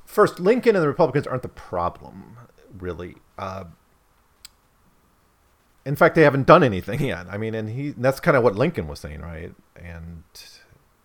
[0.04, 2.36] first, Lincoln and the Republicans aren't the problem,
[2.78, 3.16] really.
[3.38, 3.64] Uh,
[5.84, 7.26] in fact, they haven't done anything yet.
[7.30, 9.54] I mean, and he that's kind of what Lincoln was saying, right?
[9.76, 10.24] And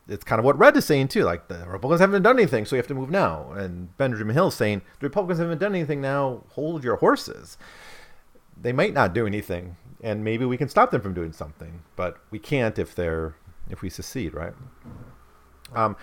[0.09, 1.23] it's kind of what Rhett is saying too.
[1.23, 3.51] Like the Republicans haven't done anything, so you have to move now.
[3.51, 6.43] And Benjamin Hill saying the Republicans haven't done anything now.
[6.49, 7.57] Hold your horses.
[8.61, 12.17] They might not do anything and maybe we can stop them from doing something, but
[12.31, 13.35] we can't if they're
[13.69, 14.53] if we secede, right?
[15.75, 15.95] Um,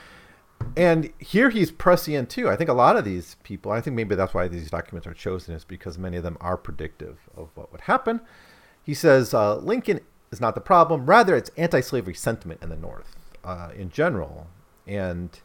[0.77, 2.49] and here he's prescient too.
[2.49, 5.15] I think a lot of these people, I think maybe that's why these documents are
[5.15, 8.21] chosen, is because many of them are predictive of what would happen.
[8.83, 13.17] He says uh, Lincoln is not the problem; rather, it's anti-slavery sentiment in the North
[13.47, 14.49] uh, in general,
[14.87, 15.41] and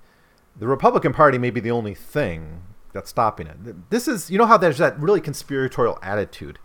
[0.59, 3.89] the Republican Party may be the only thing that's stopping it.
[3.89, 6.59] This is, you know, how there's that really conspiratorial attitude,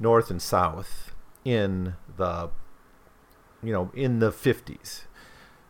[0.00, 1.14] North and South,
[1.44, 2.50] in the
[3.62, 5.02] you know in the 50s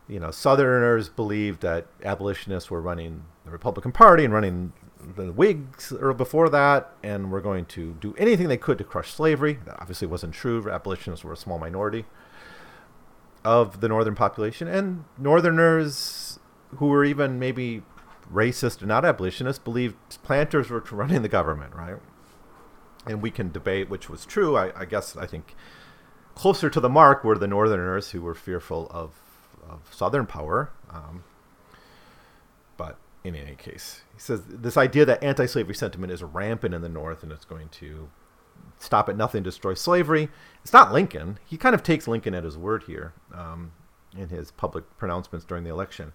[0.07, 4.71] you know southerners believed that abolitionists were running the republican party and running
[5.15, 9.11] the whigs or before that and were going to do anything they could to crush
[9.11, 9.59] slavery.
[9.65, 10.69] That obviously wasn't true.
[10.69, 12.05] Abolitionists were a small minority
[13.43, 16.39] of the northern population and northerners
[16.77, 17.81] who were even maybe
[18.31, 21.97] racist or not abolitionists believed planters were running the government right
[23.05, 24.57] and we can debate which was true.
[24.57, 25.55] I, I, guess I think
[26.35, 29.13] closer to the mark were the Northerners who were fearful of,
[29.67, 30.71] of Southern power.
[30.89, 31.23] Um,
[32.77, 36.89] but in any case, he says this idea that anti-slavery sentiment is rampant in the
[36.89, 38.09] North and it's going to
[38.81, 40.29] stop at nothing, destroy slavery.
[40.63, 41.39] It's not Lincoln.
[41.45, 43.71] He kind of takes Lincoln at his word here um,
[44.17, 46.13] in his public pronouncements during the election.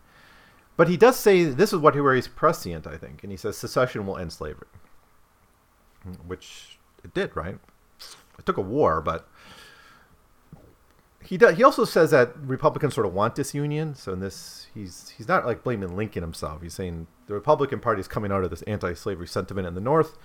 [0.77, 3.37] But he does say this is what he where he's prescient, I think, and he
[3.37, 4.69] says secession will end slavery,
[6.27, 7.59] which it did, right?
[8.39, 9.27] It took a war, but
[11.25, 13.95] he does, he also says that Republicans sort of want disunion.
[13.95, 16.63] So in this, he's he's not like blaming Lincoln himself.
[16.63, 20.19] He's saying the Republican Party is coming out of this anti-slavery sentiment in the North,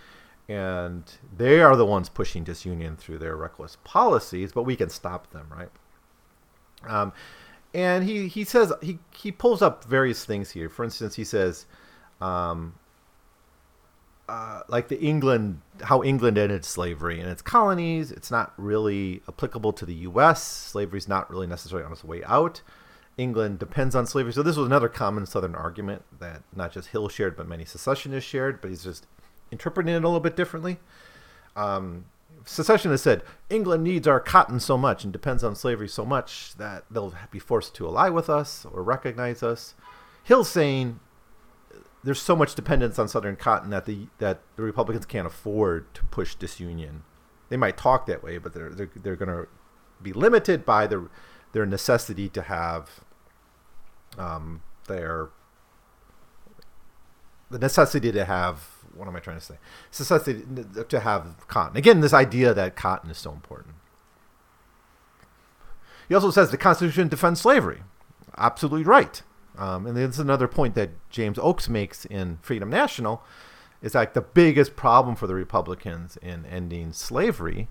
[0.49, 1.04] and
[1.36, 4.51] they are the ones pushing disunion through their reckless policies.
[4.51, 5.69] But we can stop them, right?
[6.88, 7.13] Um,
[7.73, 10.69] and he he says he he pulls up various things here.
[10.69, 11.65] For instance, he says.
[12.19, 12.75] Um,
[14.30, 18.12] uh, like the England, how England ended slavery in its colonies.
[18.12, 20.41] It's not really applicable to the U.S.
[20.41, 22.62] Slavery is not really necessarily on its way out.
[23.17, 24.32] England depends on slavery.
[24.32, 28.30] So this was another common Southern argument that not just Hill shared, but many secessionists
[28.30, 28.62] shared.
[28.62, 29.06] But he's just
[29.52, 30.80] interpreting it a little bit differently.
[31.56, 32.06] Um,
[32.46, 36.86] secessionists said England needs our cotton so much and depends on slavery so much that
[36.90, 39.76] they'll be forced to ally with us or recognize us.
[40.24, 41.00] Hill's saying
[42.04, 46.04] there's so much dependence on Southern cotton that the that the Republicans can't afford to
[46.06, 47.04] push disunion.
[47.50, 49.48] They might talk that way, but they're they're, they're going to
[50.02, 51.04] be limited by their
[51.52, 53.02] their necessity to have
[54.18, 55.30] um, their
[57.50, 59.56] the necessity to have what am I trying to say?
[59.89, 60.43] Necessity
[60.88, 61.77] to have cotton.
[61.77, 63.75] Again, this idea that cotton is so important.
[66.08, 67.84] He also says the Constitution defends slavery.
[68.38, 69.21] Absolutely right.
[69.58, 73.23] Um, and this is another point that James Oakes makes in Freedom National,
[73.82, 77.67] is like the biggest problem for the Republicans in ending slavery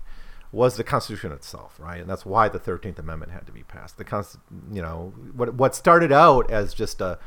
[0.51, 2.01] was the Constitution itself, right?
[2.01, 3.97] And that's why the Thirteenth Amendment had to be passed.
[3.97, 4.37] The Const-
[4.71, 7.19] you know, what what started out as just a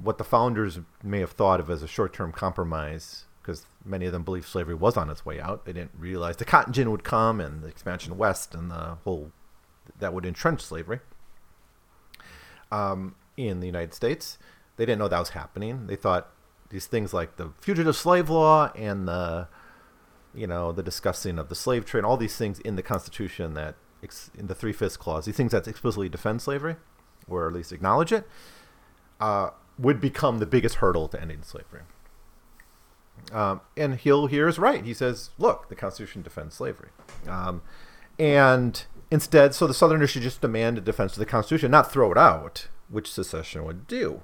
[0.00, 4.22] what the founders may have thought of as a short-term compromise, because many of them
[4.22, 5.64] believed slavery was on its way out.
[5.64, 9.32] They didn't realize the cotton gin would come and the expansion west and the whole
[9.98, 11.00] that would entrench slavery.
[12.70, 13.16] Um,
[13.48, 14.38] in the United States.
[14.76, 15.86] They didn't know that was happening.
[15.86, 16.30] They thought
[16.70, 19.48] these things like the fugitive slave law and the
[20.34, 23.74] you know the discussing of the slave trade, all these things in the Constitution that
[24.38, 26.76] in the three fifths clause, these things that explicitly defend slavery
[27.28, 28.26] or at least acknowledge it,
[29.20, 31.82] uh, would become the biggest hurdle to ending slavery.
[33.32, 34.84] Um, and Hill here is right.
[34.84, 36.90] He says, look, the Constitution defends slavery.
[37.28, 37.62] Um,
[38.18, 42.12] and instead, so the Southerners should just demand a defense of the Constitution, not throw
[42.12, 44.22] it out which secession would do.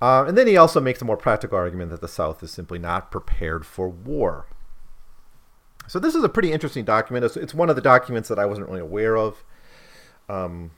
[0.00, 2.78] Uh, and then he also makes a more practical argument that the South is simply
[2.78, 4.46] not prepared for war.
[5.86, 7.24] So this is a pretty interesting document.
[7.24, 9.44] It's, it's one of the documents that I wasn't really aware of.
[10.28, 10.70] Um,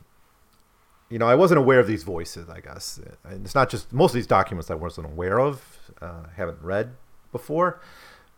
[1.09, 2.49] you know, I wasn't aware of these voices.
[2.49, 6.25] I guess and it's not just most of these documents I wasn't aware of, uh,
[6.37, 6.95] haven't read
[7.33, 7.81] before,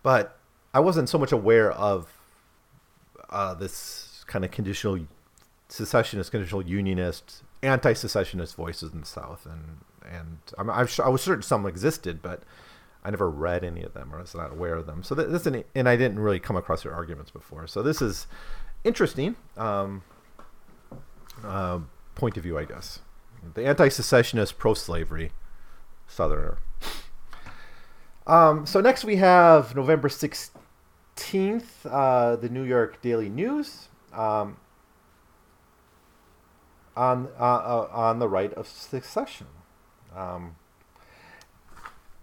[0.02, 0.38] but
[0.74, 2.08] I wasn't so much aware of
[3.30, 5.06] uh, this kind of conditional
[5.68, 11.22] secessionist, conditional unionist anti-secessionist voices in the South, and and I'm, I'm sure, I was
[11.22, 12.42] certain some existed, but
[13.04, 15.02] I never read any of them or was not aware of them.
[15.02, 17.66] So this an, and I didn't really come across their arguments before.
[17.66, 18.26] So this is
[18.84, 20.02] interesting um,
[21.44, 21.80] uh,
[22.14, 23.00] point of view, I guess.
[23.54, 25.32] The anti-secessionist, pro-slavery
[26.06, 26.58] Southerner.
[28.26, 33.88] Um, so next we have November sixteenth, uh, the New York Daily News.
[34.12, 34.56] Um,
[36.96, 39.46] on uh, uh, on the right of succession.
[40.14, 40.56] Um,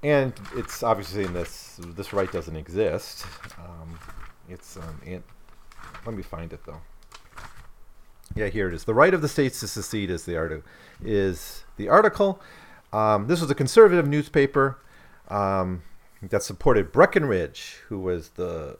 [0.03, 3.25] and it's obviously in this this right doesn't exist.
[3.57, 3.99] Um,
[4.47, 5.23] it's it,
[6.05, 6.81] let me find it though.
[8.35, 8.83] Yeah, here it is.
[8.83, 10.63] The right of the states to secede is the article.
[11.03, 12.39] Is the article?
[12.93, 14.77] Um, this was a conservative newspaper
[15.29, 15.81] um,
[16.21, 18.77] that supported Breckinridge, who was the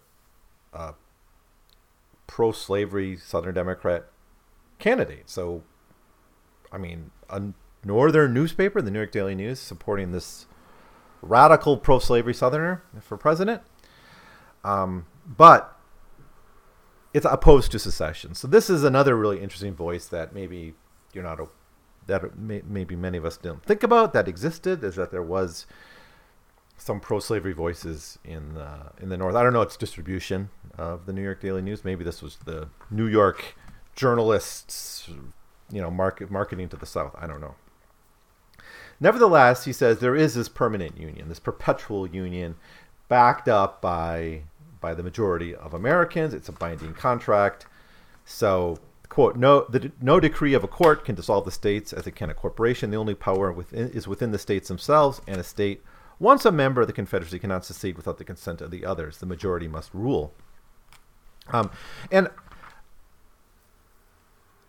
[0.74, 0.94] uh,
[2.28, 4.08] pro-slavery Southern Democrat
[4.78, 5.30] candidate.
[5.30, 5.64] So
[6.72, 7.42] I mean, a
[7.84, 10.46] northern newspaper, the New York Daily News, supporting this
[11.22, 13.62] radical pro-slavery Southerner for president.
[14.64, 15.78] Um, but
[17.14, 18.36] it's opposed to secession.
[18.36, 20.74] So this is another really interesting voice that maybe
[21.14, 21.48] you're not a,
[22.08, 24.84] that may, maybe many of us didn't think about that existed.
[24.84, 25.66] Is that there was
[26.80, 29.36] some pro-slavery voices in the, in the North.
[29.36, 31.86] I don't know its distribution of the New York Daily News.
[31.86, 33.56] Maybe this was the New York
[33.96, 35.08] journalists
[35.72, 37.16] you know, market, marketing to the South.
[37.20, 37.56] I don't know.
[39.00, 42.56] Nevertheless, he says there is this permanent union, this perpetual union,
[43.08, 44.44] backed up by
[44.82, 46.34] by the majority of Americans.
[46.34, 47.66] It's a binding contract.
[48.24, 52.16] So, quote, no, the, no decree of a court can dissolve the states as it
[52.16, 52.90] can a corporation.
[52.90, 55.84] The only power within, is within the states themselves, and a state,
[56.20, 59.18] once a member of the Confederacy, cannot secede without the consent of the others.
[59.18, 60.34] The majority must rule.
[61.52, 61.72] Um,
[62.12, 62.30] and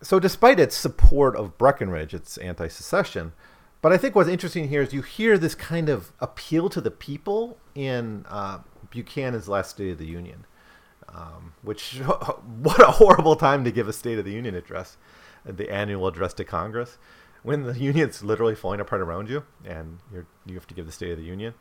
[0.01, 3.33] so despite its support of Breckinridge, its anti-secession,
[3.81, 6.91] but I think what's interesting here is you hear this kind of appeal to the
[6.91, 8.59] people in uh,
[8.91, 10.45] Buchanan's last State of the Union,
[11.09, 11.97] um, which
[12.61, 14.97] what a horrible time to give a State of the Union address,
[15.43, 16.97] the annual address to Congress,
[17.43, 20.91] when the Union's literally falling apart around you, and you you have to give the
[20.91, 21.53] State of the Union.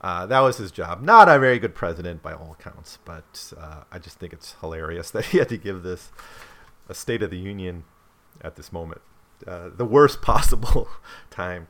[0.00, 1.00] Uh, that was his job.
[1.00, 5.10] Not a very good president by all accounts, but uh, I just think it's hilarious
[5.12, 6.10] that he had to give this
[6.88, 7.84] a State of the Union
[8.40, 9.00] at this moment,
[9.46, 10.88] uh, the worst possible
[11.30, 11.68] time.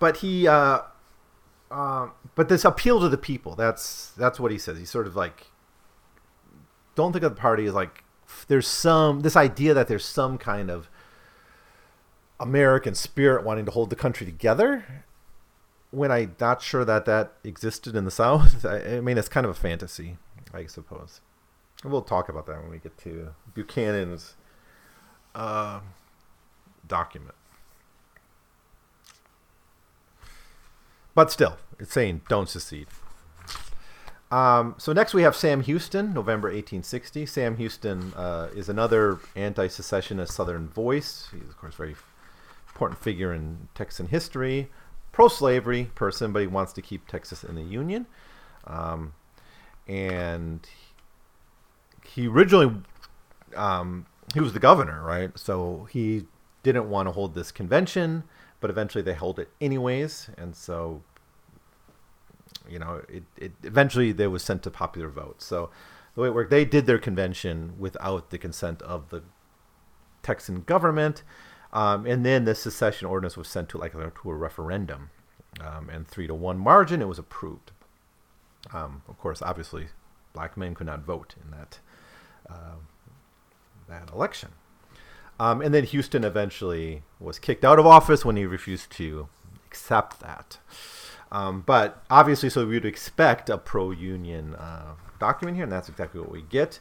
[0.00, 0.80] But he, uh,
[1.70, 3.54] uh, but this appeal to the people.
[3.54, 4.78] That's that's what he says.
[4.78, 5.48] He's sort of like,
[6.94, 8.04] don't think of the party as like
[8.46, 10.88] there's some this idea that there's some kind of
[12.40, 15.04] American spirit wanting to hold the country together.
[15.90, 19.50] When I'm not sure that that existed in the South, I, mean it's kind of
[19.50, 20.18] a fantasy.
[20.52, 21.20] I suppose.
[21.84, 24.34] We'll talk about that when we get to Buchanan's
[25.34, 25.80] uh,
[26.86, 27.34] document.
[31.14, 32.88] But still, it's saying don't secede.
[34.30, 37.26] Um, so next we have Sam Houston, November 1860.
[37.26, 41.28] Sam Houston uh, is another anti-secessionist Southern voice.
[41.32, 41.94] He's of course very
[42.78, 44.70] important figure in Texan history,
[45.10, 48.06] pro-slavery person, but he wants to keep Texas in the Union.
[48.68, 49.14] Um,
[49.88, 50.60] and
[52.04, 52.72] he originally
[53.56, 55.36] um, he was the governor, right?
[55.36, 56.26] So he
[56.62, 58.22] didn't want to hold this convention,
[58.60, 61.02] but eventually they held it anyways, and so
[62.68, 65.42] you know it, it eventually they was sent to popular vote.
[65.42, 65.70] So
[66.14, 69.24] the way it worked, they did their convention without the consent of the
[70.22, 71.24] Texan government,
[71.72, 75.10] um, and then the secession ordinance was sent to like to a referendum,
[75.60, 77.72] um, and three to one margin, it was approved.
[78.72, 79.88] Um, of course, obviously,
[80.32, 81.78] black men could not vote in that
[82.48, 82.76] uh,
[83.88, 84.50] that election.
[85.40, 89.28] Um, and then Houston eventually was kicked out of office when he refused to
[89.66, 90.58] accept that.
[91.30, 96.20] Um, but obviously, so we would expect a pro-union uh, document here, and that's exactly
[96.20, 96.80] what we get.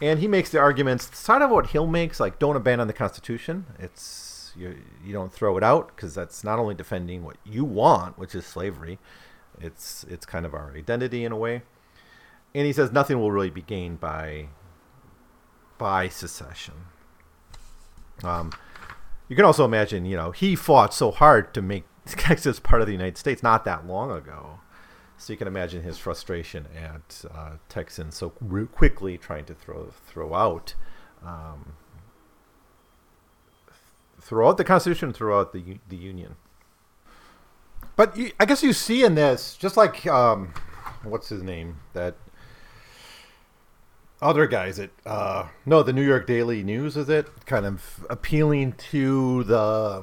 [0.00, 3.66] And he makes the arguments, sort of what Hill makes, like don't abandon the Constitution.
[3.78, 8.18] It's you, you don't throw it out because that's not only defending what you want,
[8.18, 8.98] which is slavery.
[9.60, 11.62] It's it's kind of our identity in a way.
[12.54, 14.48] And he says nothing will really be gained by
[15.78, 16.74] by secession.
[18.22, 18.52] Um,
[19.28, 22.86] you can also imagine, you know, he fought so hard to make Texas part of
[22.86, 24.57] the United States not that long ago.
[25.18, 30.32] So you can imagine his frustration at uh, Texans so quickly trying to throw throw
[30.32, 30.74] out
[31.24, 31.72] um,
[34.20, 36.36] throw out the Constitution, throw out the the Union.
[37.96, 40.54] But you, I guess you see in this, just like um,
[41.02, 42.14] what's his name, that
[44.20, 48.72] other guys at uh no the new york daily news is it kind of appealing
[48.72, 50.02] to the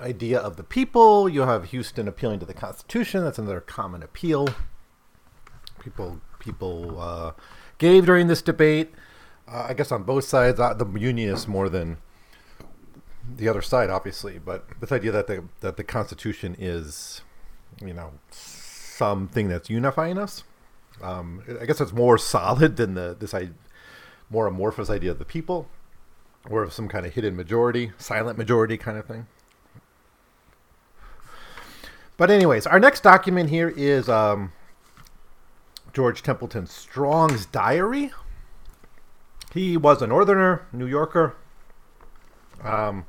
[0.00, 1.28] idea of the people.
[1.28, 3.24] You have houston appealing to the constitution.
[3.24, 4.48] That's another common appeal.
[5.80, 7.32] People people uh,
[7.78, 8.92] gave during this debate.
[9.46, 11.98] Uh, i guess on both sides uh, the unionists more than
[13.36, 17.20] the other side obviously but this idea that the that the constitution is
[17.84, 20.44] you know something that's unifying us
[21.02, 23.50] um, I guess it's more solid than the this I,
[24.30, 25.68] more amorphous idea of the people,
[26.48, 29.26] or of some kind of hidden majority, silent majority kind of thing.
[32.16, 34.52] But anyways, our next document here is um,
[35.92, 38.12] George Templeton Strong's diary.
[39.52, 41.36] He was a Northerner, New Yorker,
[42.62, 43.06] um,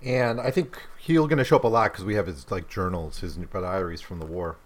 [0.00, 2.68] and I think he's going to show up a lot because we have his like
[2.68, 4.56] journals, his diaries from the war.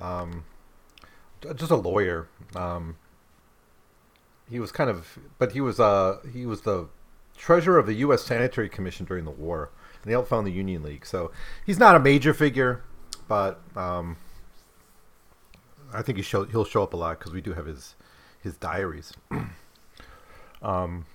[0.00, 0.44] Um,
[1.54, 2.28] just a lawyer.
[2.54, 2.96] Um,
[4.48, 6.88] he was kind of, but he was uh he was the
[7.36, 8.22] treasurer of the U.S.
[8.22, 9.70] Sanitary Commission during the war,
[10.02, 11.06] and he helped found the Union League.
[11.06, 11.30] So
[11.64, 12.82] he's not a major figure,
[13.30, 14.16] but um,
[15.94, 17.94] I think he show, he'll show up a lot because we do have his
[18.42, 19.12] his diaries.
[20.62, 21.06] um,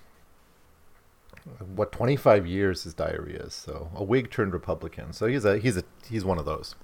[1.74, 5.76] what 25 years his diary is so a whig turned republican so he's a he's
[5.76, 6.74] a he's one of those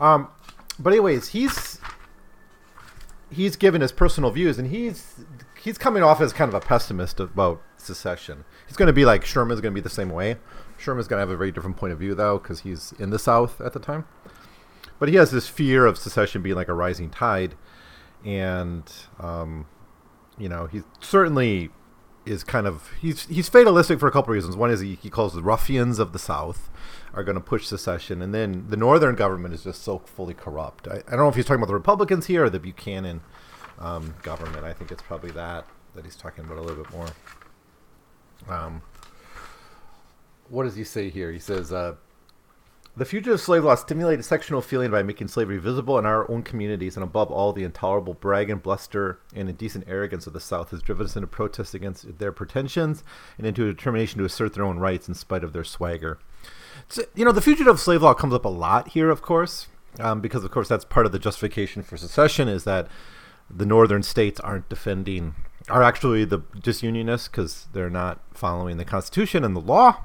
[0.00, 0.28] um
[0.78, 1.80] but anyways he's
[3.34, 5.24] he's given his personal views, and he's
[5.60, 8.44] he's coming off as kind of a pessimist about secession.
[8.66, 10.36] He's going to be like Sherman's going to be the same way.
[10.78, 13.18] Sherman's going to have a very different point of view though, because he's in the
[13.18, 14.06] South at the time.
[15.04, 17.56] But he has this fear of secession being like a rising tide,
[18.24, 18.90] and
[19.20, 19.66] um,
[20.38, 21.68] you know he certainly
[22.24, 24.56] is kind of he's he's fatalistic for a couple of reasons.
[24.56, 26.70] One is he, he calls the ruffians of the South
[27.12, 30.88] are going to push secession, and then the northern government is just so fully corrupt.
[30.88, 33.20] I, I don't know if he's talking about the Republicans here or the Buchanan
[33.78, 34.64] um, government.
[34.64, 37.08] I think it's probably that that he's talking about a little bit more.
[38.48, 38.80] Um,
[40.48, 41.30] what does he say here?
[41.30, 41.96] He says, uh,
[42.96, 46.96] the fugitive slave law stimulated sectional feeling by making slavery visible in our own communities,
[46.96, 50.80] and above all, the intolerable brag and bluster and indecent arrogance of the South has
[50.80, 53.02] driven us into protest against their pretensions
[53.36, 56.18] and into a determination to assert their own rights in spite of their swagger.
[56.88, 59.66] So, you know, the fugitive slave law comes up a lot here, of course,
[59.98, 62.86] um, because, of course, that's part of the justification for secession is that
[63.50, 65.34] the northern states aren't defending,
[65.68, 70.04] are actually the disunionists because they're not following the Constitution and the law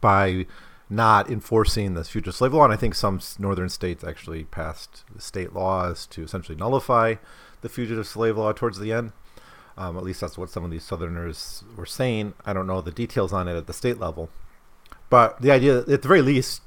[0.00, 0.46] by
[0.92, 2.64] not enforcing the fugitive slave law.
[2.64, 7.14] And I think some northern states actually passed state laws to essentially nullify
[7.62, 9.12] the fugitive slave law towards the end.
[9.76, 12.34] Um, at least that's what some of these Southerners were saying.
[12.44, 14.28] I don't know the details on it at the state level,
[15.08, 16.60] but the idea, at the very least,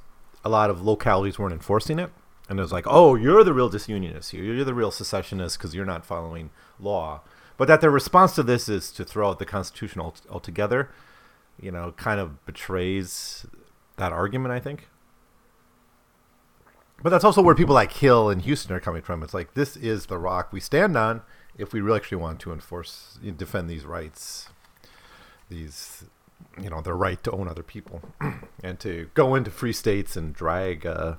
[0.44, 2.12] a lot of localities weren't enforcing it.
[2.50, 4.44] and it was like, oh, you're the real disunionist here.
[4.44, 6.50] You're the real secessionist because you're not following
[6.80, 7.22] law.
[7.58, 10.90] But that their response to this is to throw out the Constitution altogether,
[11.60, 13.46] you know, kind of betrays
[13.98, 14.88] that argument, I think.
[17.04, 19.22] But that's also where people like Hill and Houston are coming from.
[19.22, 21.22] It's like this is the rock we stand on
[21.58, 24.50] if we really actually want to enforce, defend these rights,
[25.50, 26.06] these,
[26.62, 28.02] you know, their right to own other people,
[28.64, 31.16] and to go into free states and drag, uh,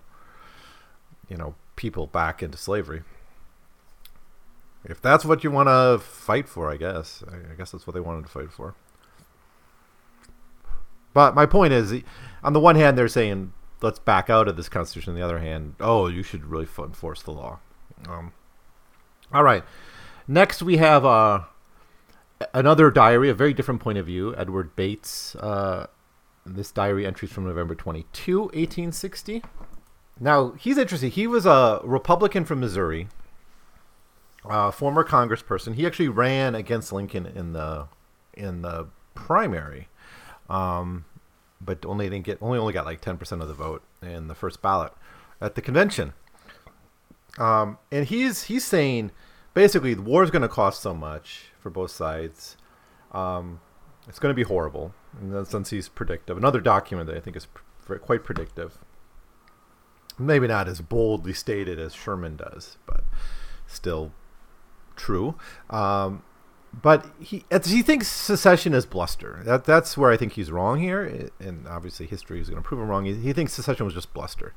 [1.29, 3.03] you know, people back into slavery.
[4.85, 7.25] If that's what you want to fight for, I guess.
[7.29, 8.75] I guess that's what they wanted to fight for.
[11.17, 11.95] But my point is,
[12.45, 15.15] on the one hand, they're saying let's back out of this constitution.
[15.15, 17.59] On the other hand, oh, you should really enforce the law.
[18.07, 18.35] Um,
[19.33, 19.65] all right.
[20.29, 21.45] Next, we have uh,
[22.53, 24.37] another diary, a very different point of view.
[24.37, 25.35] Edward Bates.
[25.37, 25.87] Uh,
[26.45, 29.43] this diary entries from November 22, 1860.
[30.21, 31.11] Now, he's interesting.
[31.11, 33.09] He was a Republican from Missouri
[34.45, 35.77] uh, former congressperson.
[35.77, 37.89] He actually ran against Lincoln in the
[38.35, 39.89] in the primary,
[40.49, 41.05] um,
[41.61, 44.35] but only didn't get only only got like ten percent of the vote in the
[44.35, 44.93] first ballot
[45.41, 46.13] at the convention.
[47.39, 49.11] Um, and he's he's saying
[49.55, 52.57] basically the war is going to cost so much for both sides.
[53.13, 53.61] Um,
[54.09, 54.95] it's going to be horrible.
[55.21, 56.37] In the sense, he's predictive.
[56.37, 57.47] Another document that I think is
[57.85, 58.79] pr- quite predictive.
[60.19, 63.03] Maybe not as boldly stated as Sherman does, but
[63.67, 64.13] still
[64.95, 65.35] true.
[65.71, 66.23] Um,
[66.81, 69.41] but he he thinks secession is bluster.
[69.45, 72.81] That that's where I think he's wrong here, and obviously history is going to prove
[72.81, 73.05] him wrong.
[73.05, 74.53] He, he, thinks secession was just bluster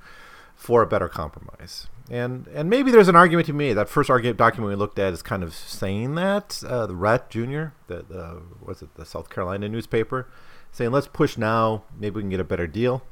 [0.56, 1.88] for a better compromise.
[2.10, 3.72] And and maybe there's an argument to me.
[3.74, 7.30] That first argument document we looked at is kind of saying that uh, the Rhett
[7.30, 7.68] Jr.
[7.88, 10.28] the the what's it the South Carolina newspaper
[10.72, 11.84] saying let's push now.
[11.98, 13.04] Maybe we can get a better deal.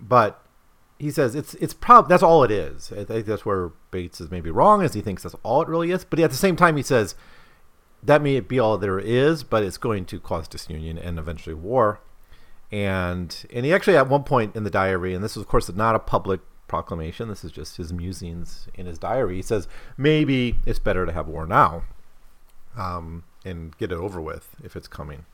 [0.00, 0.42] But
[0.98, 2.92] he says it's it's prob that's all it is.
[2.92, 5.90] I think that's where Bates is maybe wrong, as he thinks that's all it really
[5.90, 6.04] is.
[6.04, 7.14] But at the same time, he says
[8.02, 12.00] that may be all there is, but it's going to cause disunion and eventually war.
[12.70, 15.70] And and he actually at one point in the diary, and this is of course
[15.72, 17.28] not a public proclamation.
[17.28, 19.36] This is just his musings in his diary.
[19.36, 21.82] He says maybe it's better to have war now,
[22.76, 25.26] um, and get it over with if it's coming.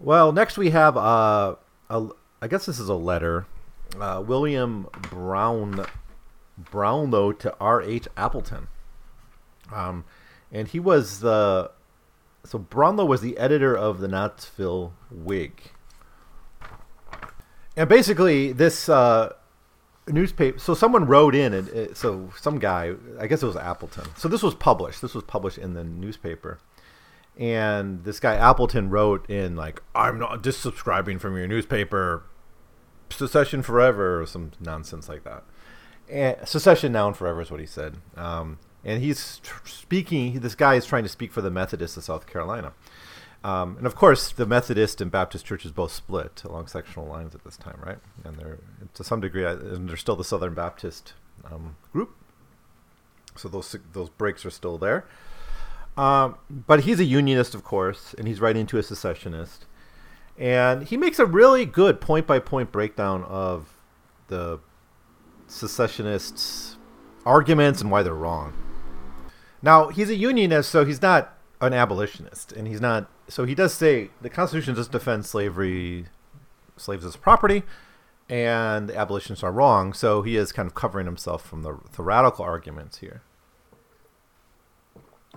[0.00, 1.54] Well, next we have uh,
[1.88, 2.08] a
[2.42, 3.46] I guess this is a letter.
[3.98, 5.86] Uh, William Brown
[6.58, 7.80] Brownlow to R.
[7.82, 8.08] H.
[8.16, 8.66] Appleton.
[9.72, 10.04] Um,
[10.50, 11.70] and he was the
[12.44, 15.72] so Brownlow was the editor of the Knoxville Whig.
[17.76, 19.32] And basically, this uh,
[20.06, 20.58] newspaper.
[20.58, 24.04] So someone wrote in, and it, so some guy, I guess it was Appleton.
[24.16, 25.00] So this was published.
[25.00, 26.58] This was published in the newspaper
[27.36, 32.24] and this guy Appleton wrote in like I'm not subscribing from your newspaper
[33.10, 35.44] secession forever or some nonsense like that.
[36.10, 37.96] And secession now and forever is what he said.
[38.16, 40.40] Um, and he's tr- speaking.
[40.40, 42.72] This guy is trying to speak for the Methodists of South Carolina.
[43.44, 47.42] Um, and of course, the Methodist and Baptist churches both split along sectional lines at
[47.42, 47.98] this time, right?
[48.24, 48.58] And they're
[48.94, 51.14] to some degree, and they're still the Southern Baptist
[51.50, 52.14] um, group.
[53.36, 55.06] So those those breaks are still there.
[55.96, 59.66] Um, but he's a unionist, of course, and he's writing to a secessionist
[60.38, 63.68] and he makes a really good point by point breakdown of
[64.28, 64.58] the
[65.46, 66.78] secessionists'
[67.26, 68.54] arguments and why they're wrong.
[69.62, 73.08] Now, he's a unionist, so he's not an abolitionist, and he's not.
[73.28, 76.06] So he does say the Constitution does defend slavery,
[76.76, 77.62] slaves as property,
[78.28, 79.92] and abolitionists are wrong.
[79.92, 83.22] So he is kind of covering himself from the, the radical arguments here,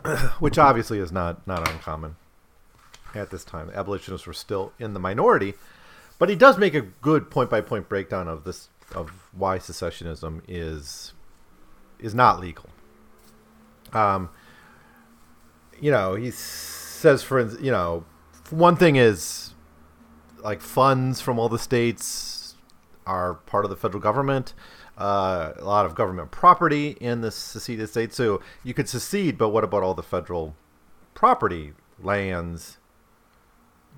[0.40, 2.16] which obviously is not not uncommon
[3.14, 3.70] at this time.
[3.74, 5.54] Abolitionists were still in the minority,
[6.18, 10.42] but he does make a good point by point breakdown of this of why secessionism
[10.48, 11.14] is
[12.00, 12.70] is not legal.
[13.96, 14.30] Um,
[15.80, 18.06] you know, he says for you know,
[18.50, 19.54] one thing is
[20.44, 22.56] like funds from all the states
[23.06, 24.54] are part of the federal government.
[24.98, 28.16] Uh, a lot of government property in the seceded states.
[28.16, 30.56] So you could secede, but what about all the federal
[31.14, 32.78] property, lands,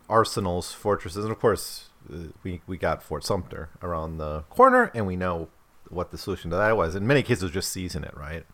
[0.10, 5.06] arsenals, fortresses, and of course, uh, we we got Fort Sumter around the corner, and
[5.06, 5.50] we know
[5.90, 6.96] what the solution to that was.
[6.96, 8.16] In many cases, just seizing it.
[8.16, 8.46] Right.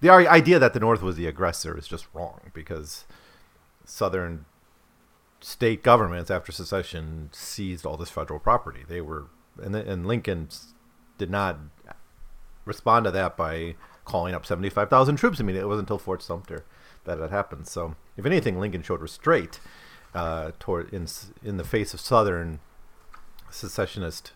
[0.00, 3.04] The idea that the North was the aggressor is just wrong because
[3.84, 4.46] Southern
[5.40, 8.80] state governments after secession seized all this federal property.
[8.88, 9.26] They were
[9.62, 10.48] and, and Lincoln
[11.18, 11.58] did not
[12.64, 13.74] respond to that by
[14.04, 15.40] calling up 75,000 troops.
[15.40, 16.64] I mean, it wasn't until Fort Sumter
[17.04, 17.66] that it happened.
[17.66, 19.60] So, if anything, Lincoln showed restraint
[20.14, 21.06] uh, toward in
[21.42, 22.60] in the face of Southern
[23.50, 24.32] secessionist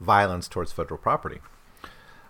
[0.00, 1.40] violence towards federal property.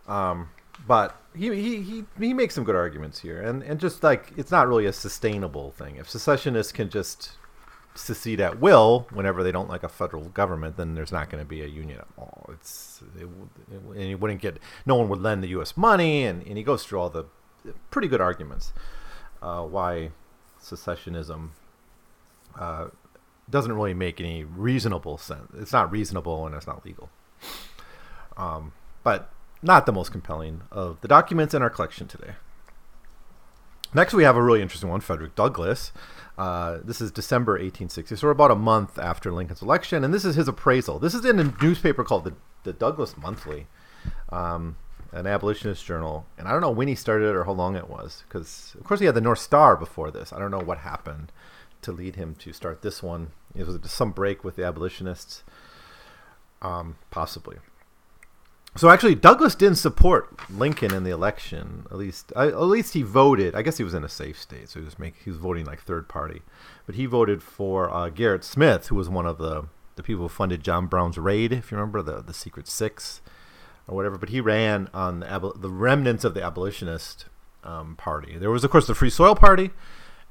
[0.07, 0.51] Um,
[0.87, 4.51] but he, he, he, he makes some good arguments here, and, and just like it's
[4.51, 5.97] not really a sustainable thing.
[5.97, 7.33] If secessionists can just
[7.95, 11.49] secede at will whenever they don't like a federal government, then there's not going to
[11.49, 12.51] be a union at all.
[12.53, 13.29] It's it,
[13.73, 15.77] it, and he wouldn't get no one would lend the U.S.
[15.77, 17.25] money, and, and he goes through all the
[17.91, 18.73] pretty good arguments
[19.43, 20.11] uh, why
[20.63, 21.51] secessionism
[22.59, 22.89] uh,
[23.49, 25.51] doesn't really make any reasonable sense.
[25.59, 27.11] It's not reasonable and it's not legal.
[28.37, 28.73] Um,
[29.03, 29.31] but
[29.63, 32.35] not the most compelling of the documents in our collection today.
[33.95, 35.93] Next, we have a really interesting one, Frederick Douglass.
[36.37, 40.35] Uh, this is December 1860, so about a month after Lincoln's election, and this is
[40.35, 40.99] his appraisal.
[40.99, 42.35] This is in a newspaper called the,
[42.65, 43.69] the Douglass Monthly,
[44.29, 44.77] um,
[45.13, 47.89] an abolitionist journal, and I don't know when he started it or how long it
[47.89, 50.33] was, because of course he had the North Star before this.
[50.33, 51.33] I don't know what happened
[51.83, 53.31] to lead him to start this one.
[53.55, 55.43] It was some break with the abolitionists,
[56.61, 57.57] um, possibly.
[58.77, 61.87] So actually, Douglass didn't support Lincoln in the election.
[61.91, 63.55] At least, at least he voted.
[63.55, 65.65] I guess he was in a safe state, so he was making he was voting
[65.65, 66.43] like third party.
[66.85, 69.65] But he voted for uh, Gerrit Smith, who was one of the
[69.95, 73.23] the people who funded John Brown's raid, if you remember the the Secret Six
[73.89, 74.19] or whatever.
[74.19, 77.27] But he ran on the, the remnants of the abolitionist
[77.65, 78.37] um, party.
[78.37, 79.71] There was, of course, the Free Soil Party,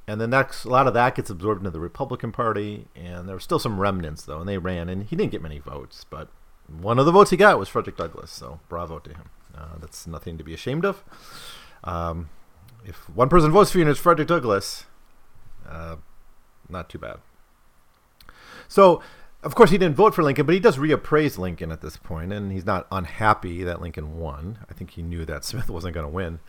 [0.08, 2.86] and then next a lot of that gets absorbed into the Republican Party.
[2.96, 5.58] And there were still some remnants though, and they ran, and he didn't get many
[5.58, 6.30] votes, but
[6.68, 9.30] one of the votes he got was Frederick Douglass, so bravo to him.
[9.56, 11.04] Uh, that's nothing to be ashamed of.
[11.84, 12.30] Um,
[12.86, 14.86] if one person votes for you and it's Frederick Douglass,
[15.68, 15.98] uh,
[16.70, 17.18] not too bad.
[18.68, 19.02] So,
[19.44, 22.34] of course, he didn't vote for Lincoln, but he does reappraise Lincoln at this point,
[22.34, 24.60] and he's not unhappy that Lincoln won.
[24.70, 26.40] I think he knew that Smith wasn't going to win.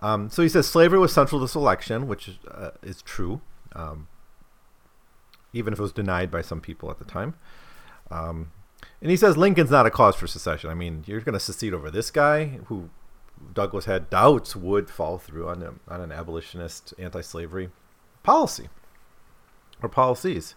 [0.00, 3.40] Um, so he says slavery was central to this election, which uh, is true,
[3.74, 4.08] um,
[5.52, 7.34] even if it was denied by some people at the time.
[8.10, 8.52] Um,
[9.00, 10.70] and he says Lincoln's not a cause for secession.
[10.70, 12.90] I mean, you're going to secede over this guy who
[13.52, 17.70] Douglass had doubts would fall through on, a, on an abolitionist anti-slavery
[18.22, 18.68] policy
[19.82, 20.54] or policies.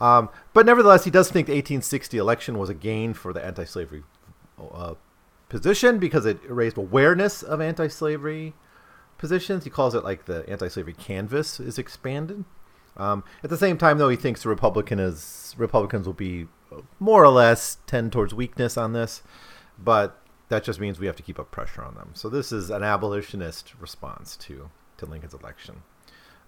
[0.00, 4.04] Um, but nevertheless, he does think the 1860 election was a gain for the anti-slavery
[4.72, 4.94] uh,
[5.48, 8.54] position because it raised awareness of anti-slavery
[9.18, 9.64] positions.
[9.64, 12.44] He calls it like the anti-slavery canvas is expanded.
[12.96, 16.46] Um, at the same time, though, he thinks the Republican is Republicans will be
[16.98, 19.22] more or less tend towards weakness on this,
[19.78, 22.10] but that just means we have to keep up pressure on them.
[22.14, 25.82] So this is an abolitionist response to to Lincoln's election,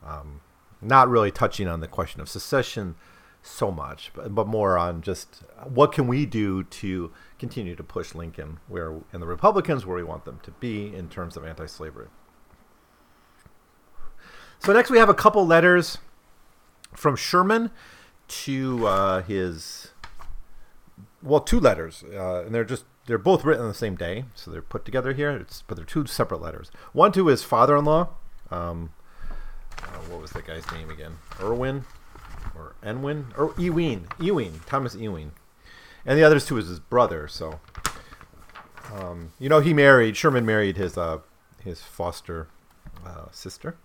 [0.03, 0.40] um,
[0.80, 2.94] not really touching on the question of secession
[3.42, 8.14] so much, but, but more on just what can we do to continue to push
[8.14, 12.09] Lincoln where and the Republicans where we want them to be in terms of anti-slavery.
[14.61, 15.99] So next we have a couple letters
[16.99, 17.70] from Sherman
[18.28, 19.92] to uh, his
[21.22, 24.51] well, two letters, uh, and they're just they're both written on the same day, so
[24.51, 25.30] they're put together here.
[25.30, 26.70] It's, but they're two separate letters.
[26.92, 28.09] One to his father-in-law.
[28.51, 28.90] Um,
[29.78, 31.16] uh, what was that guy's name again?
[31.40, 31.84] Irwin
[32.55, 34.09] or Enwin or Ewing?
[34.20, 35.32] Ewing, Thomas Ewing,
[36.05, 37.28] and the others to is his brother.
[37.28, 37.61] So,
[38.94, 41.18] um, you know, he married Sherman married his uh,
[41.62, 42.49] his foster
[43.05, 43.76] uh, sister.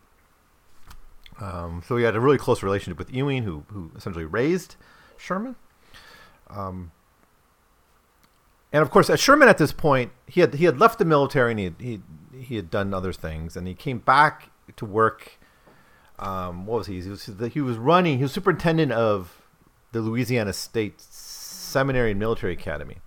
[1.39, 4.75] Um, so he had a really close relationship with Ewing, who who essentially raised
[5.17, 5.55] Sherman.
[6.49, 6.91] Um,
[8.71, 11.51] and of course, at Sherman at this point, he had he had left the military
[11.51, 12.01] and he had, he,
[12.39, 15.39] he had done other things, and he came back to work.
[16.19, 17.01] Um, what was he?
[17.01, 18.17] He was, he was running.
[18.17, 19.41] He was superintendent of
[19.91, 22.97] the Louisiana State Seminary and Military Academy.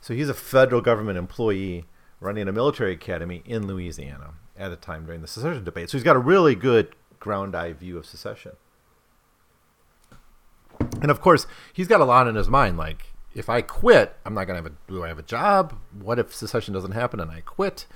[0.00, 1.86] So he's a federal government employee
[2.20, 5.90] running a military academy in Louisiana at a time during the secession debate.
[5.90, 8.52] So he's got a really good ground eye view of secession.
[11.00, 14.34] And of course, he's got a lot in his mind, like if I quit, I'm
[14.34, 14.72] not to have a.
[14.88, 15.74] Do I have a job?
[15.98, 17.86] What if secession doesn't happen and I quit?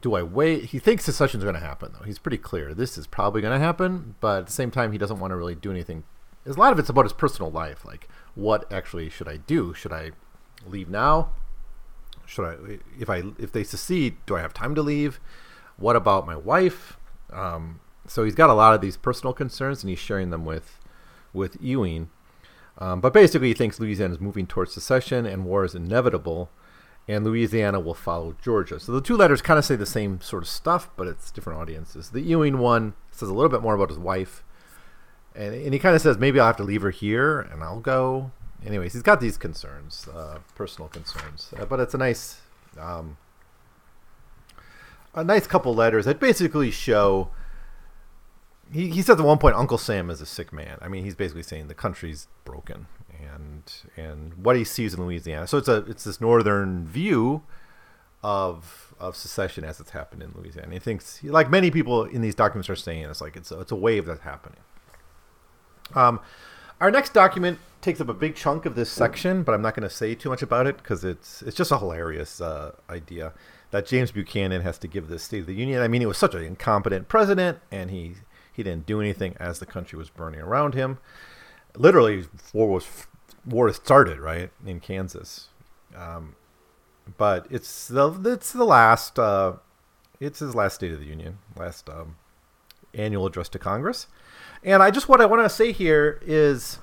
[0.00, 0.66] Do I wait?
[0.66, 2.04] He thinks secession is going to happen, though.
[2.04, 2.74] He's pretty clear.
[2.74, 5.36] This is probably going to happen, but at the same time, he doesn't want to
[5.36, 6.04] really do anything.
[6.44, 7.84] A lot of it's about his personal life.
[7.86, 9.72] Like, what actually should I do?
[9.72, 10.12] Should I
[10.66, 11.30] leave now?
[12.26, 15.20] Should I, if I, if they secede, do I have time to leave?
[15.78, 16.98] What about my wife?
[17.32, 20.80] Um, so he's got a lot of these personal concerns, and he's sharing them with,
[21.32, 22.10] with Ewing
[22.78, 26.48] um, but basically, he thinks Louisiana is moving towards secession and war is inevitable,
[27.08, 28.78] and Louisiana will follow Georgia.
[28.78, 31.58] So the two letters kind of say the same sort of stuff, but it's different
[31.58, 32.10] audiences.
[32.10, 34.44] The Ewing one says a little bit more about his wife,
[35.34, 37.80] and, and he kind of says maybe I'll have to leave her here and I'll
[37.80, 38.30] go.
[38.64, 42.40] Anyways, he's got these concerns, uh, personal concerns, uh, but it's a nice,
[42.78, 43.16] um,
[45.14, 47.30] a nice couple letters that basically show
[48.72, 50.78] he, he says at one point Uncle Sam is a sick man.
[50.80, 52.86] I mean, he's basically saying the country's broken,
[53.18, 55.46] and and what he sees in Louisiana.
[55.46, 57.42] So it's a it's this northern view
[58.22, 60.72] of of secession as it's happened in Louisiana.
[60.72, 63.72] He thinks, like many people in these documents are saying, it's like it's a, it's
[63.72, 64.60] a wave that's happening.
[65.94, 66.20] Um,
[66.80, 69.88] our next document takes up a big chunk of this section, but I'm not going
[69.88, 73.32] to say too much about it because it's it's just a hilarious uh, idea
[73.70, 75.82] that James Buchanan has to give this State of the Union.
[75.82, 78.14] I mean, he was such an incompetent president, and he
[78.58, 80.98] he didn't do anything as the country was burning around him.
[81.76, 83.06] Literally, war was
[83.46, 85.46] war started right in Kansas,
[85.96, 86.34] um,
[87.16, 89.52] but it's the it's the last uh,
[90.18, 92.16] it's his last State of the Union, last um,
[92.92, 94.08] annual address to Congress,
[94.64, 96.80] and I just what I want to say here is.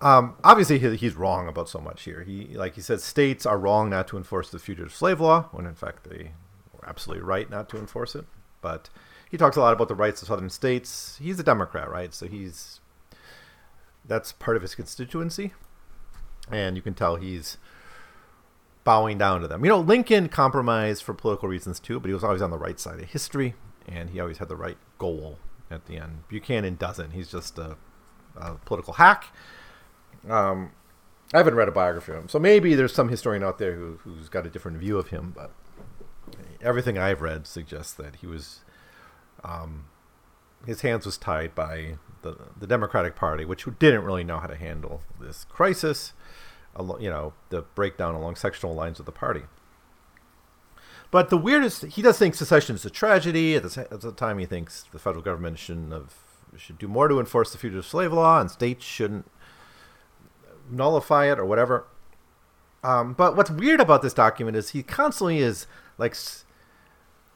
[0.00, 2.22] Um, obviously, he, he's wrong about so much here.
[2.22, 5.66] He, like he said, states are wrong not to enforce the fugitive slave law, when
[5.66, 6.32] in fact they
[6.72, 8.24] were absolutely right not to enforce it.
[8.62, 8.88] But
[9.34, 11.18] he talks a lot about the rights of southern states.
[11.20, 12.14] He's a Democrat, right?
[12.14, 12.78] So he's
[14.04, 15.52] that's part of his constituency,
[16.52, 17.58] and you can tell he's
[18.84, 19.64] bowing down to them.
[19.64, 22.78] You know, Lincoln compromised for political reasons too, but he was always on the right
[22.78, 23.56] side of history,
[23.88, 26.28] and he always had the right goal at the end.
[26.28, 27.10] Buchanan doesn't.
[27.10, 27.76] He's just a,
[28.36, 29.34] a political hack.
[30.30, 30.70] Um,
[31.32, 33.98] I haven't read a biography of him, so maybe there's some historian out there who,
[34.04, 35.50] who's got a different view of him, but
[36.62, 38.60] everything I've read suggests that he was
[39.44, 39.86] um,
[40.66, 44.56] his hands was tied by the the Democratic Party, which didn't really know how to
[44.56, 46.12] handle this crisis.
[46.76, 49.42] You know, the breakdown along sectional lines of the party.
[51.12, 53.54] But the weirdest, he does think secession is a tragedy.
[53.54, 56.12] At the, at the time, he thinks the federal government shouldn't have
[56.56, 59.30] should do more to enforce the fugitive slave law, and states shouldn't
[60.68, 61.86] nullify it or whatever.
[62.82, 65.66] Um, but what's weird about this document is he constantly is
[65.98, 66.16] like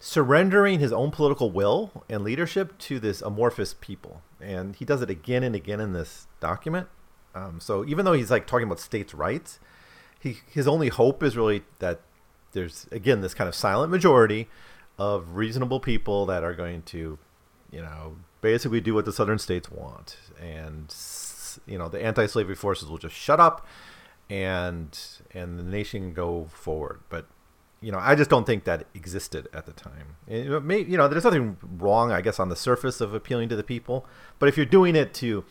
[0.01, 4.22] surrendering his own political will and leadership to this amorphous people.
[4.40, 6.88] And he does it again and again in this document.
[7.34, 9.61] Um, so even though he's like talking about states' rights,
[10.18, 12.01] he his only hope is really that
[12.53, 14.49] there's again this kind of silent majority
[14.99, 17.18] of reasonable people that are going to,
[17.70, 20.94] you know, basically do what the southern states want, and
[21.66, 23.66] you know the anti-slavery forces will just shut up,
[24.28, 24.99] and
[25.32, 27.01] and the nation go forward.
[27.09, 27.26] But
[27.81, 30.16] you know, I just don't think that existed at the time.
[30.26, 33.57] It may, you know, there's nothing wrong, I guess, on the surface of appealing to
[33.57, 34.07] the people,
[34.39, 35.45] but if you're doing it to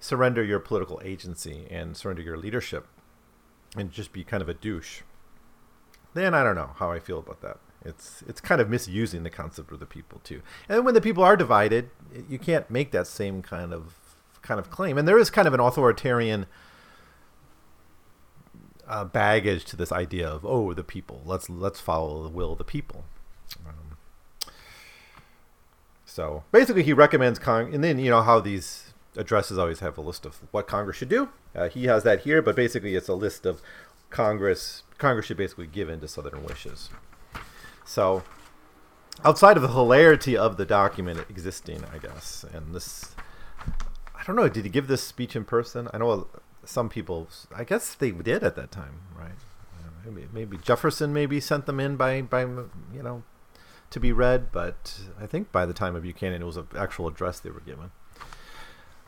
[0.00, 2.86] surrender your political agency and surrender your leadership
[3.76, 5.02] and just be kind of a douche,
[6.14, 7.58] then I don't know how I feel about that.
[7.84, 10.42] It's it's kind of misusing the concept of the people too.
[10.68, 11.90] And when the people are divided,
[12.28, 13.98] you can't make that same kind of
[14.42, 14.96] kind of claim.
[14.96, 16.46] And there is kind of an authoritarian
[18.88, 21.22] uh, baggage to this idea of oh the people.
[21.24, 23.04] Let's let's follow the will of the people.
[23.66, 23.96] Um,
[26.04, 30.26] so basically he recommends and then you know how these addresses always have a list
[30.26, 31.28] of what congress should do.
[31.54, 33.60] Uh, he has that here but basically it's a list of
[34.10, 36.90] congress congress should basically give in to southern wishes.
[37.84, 38.22] So
[39.24, 43.14] outside of the hilarity of the document existing i guess and this
[44.16, 45.88] i don't know did he give this speech in person?
[45.94, 46.26] I know
[46.66, 49.32] some people, I guess they did at that time, right?
[49.78, 53.22] Uh, maybe, maybe Jefferson maybe sent them in by by you know
[53.90, 57.06] to be read, but I think by the time of Buchanan, it was an actual
[57.06, 57.92] address they were given.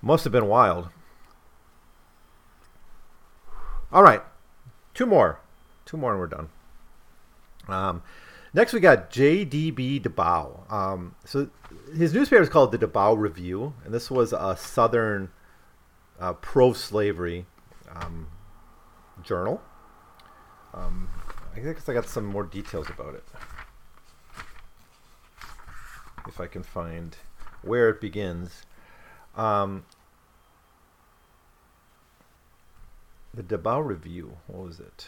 [0.00, 0.90] Must have been wild.
[3.92, 4.22] All right,
[4.94, 5.40] two more,
[5.84, 6.48] two more, and we're done.
[7.68, 8.02] Um,
[8.52, 10.00] next, we got J.D.B.
[10.00, 10.70] DeBow.
[10.72, 11.50] Um, so
[11.96, 15.30] his newspaper is called the DeBow Review, and this was a Southern
[16.20, 17.46] uh, pro-slavery
[17.94, 18.28] um,
[19.22, 19.60] journal.
[20.74, 21.08] Um,
[21.54, 23.24] I guess I got some more details about it.
[26.26, 27.16] If I can find
[27.62, 28.62] where it begins.
[29.36, 29.84] Um,
[33.32, 34.38] the DeBow Review.
[34.46, 35.06] What was it?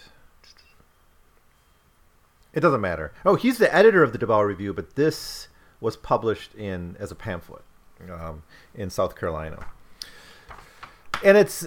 [2.53, 3.13] It doesn't matter.
[3.25, 5.49] Oh, he's the editor of the DeBow Review, but this
[5.81, 7.63] was published in as a pamphlet
[8.11, 8.43] um,
[8.75, 9.67] in South Carolina
[11.25, 11.67] and it's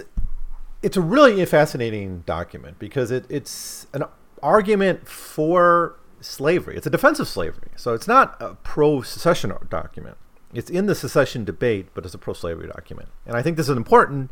[0.82, 4.04] it's a really fascinating document because it, it's an
[4.42, 6.76] argument for slavery.
[6.76, 7.70] It's a defense of slavery.
[7.76, 10.16] So it's not a pro secession document.
[10.52, 13.08] It's in the secession debate, but it's a pro slavery document.
[13.26, 14.30] And I think this is important,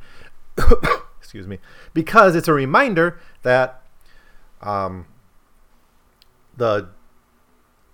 [1.18, 1.58] excuse me,
[1.94, 3.82] because it's a reminder that
[4.60, 5.06] um,
[6.56, 6.88] the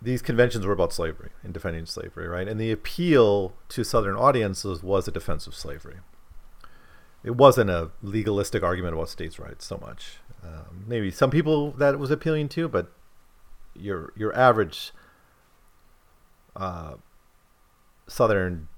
[0.03, 2.47] these conventions were about slavery and defending slavery, right?
[2.47, 5.97] And the appeal to Southern audiences was a defense of slavery
[7.27, 10.19] it wasn't a legalistic argument about states' rights so much.
[10.45, 12.93] Um, maybe some people that was appealing to, but
[13.75, 14.93] your your average
[16.55, 16.95] uh,
[18.07, 18.69] Southern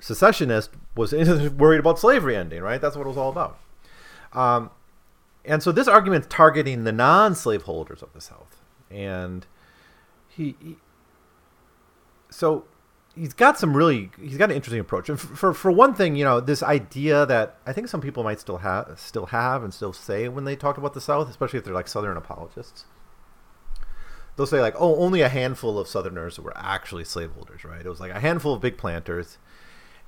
[0.00, 1.12] secessionist was
[1.56, 2.80] worried about slavery ending, right?
[2.80, 3.60] That's what it was all about.
[4.32, 4.70] Um,
[5.44, 9.46] and so this argument's targeting the non-slaveholders of the South, and
[10.28, 10.76] he, he,
[12.30, 12.64] so
[13.16, 15.08] he's got some really he's got an interesting approach.
[15.08, 18.38] And for, for, one thing, you know, this idea that I think some people might
[18.38, 21.64] still have still have and still say when they talk about the South, especially if
[21.64, 22.84] they're like Southern apologists.
[24.36, 27.80] They'll say like, oh, only a handful of Southerners were actually slaveholders, right?
[27.80, 29.38] It was like a handful of big planters,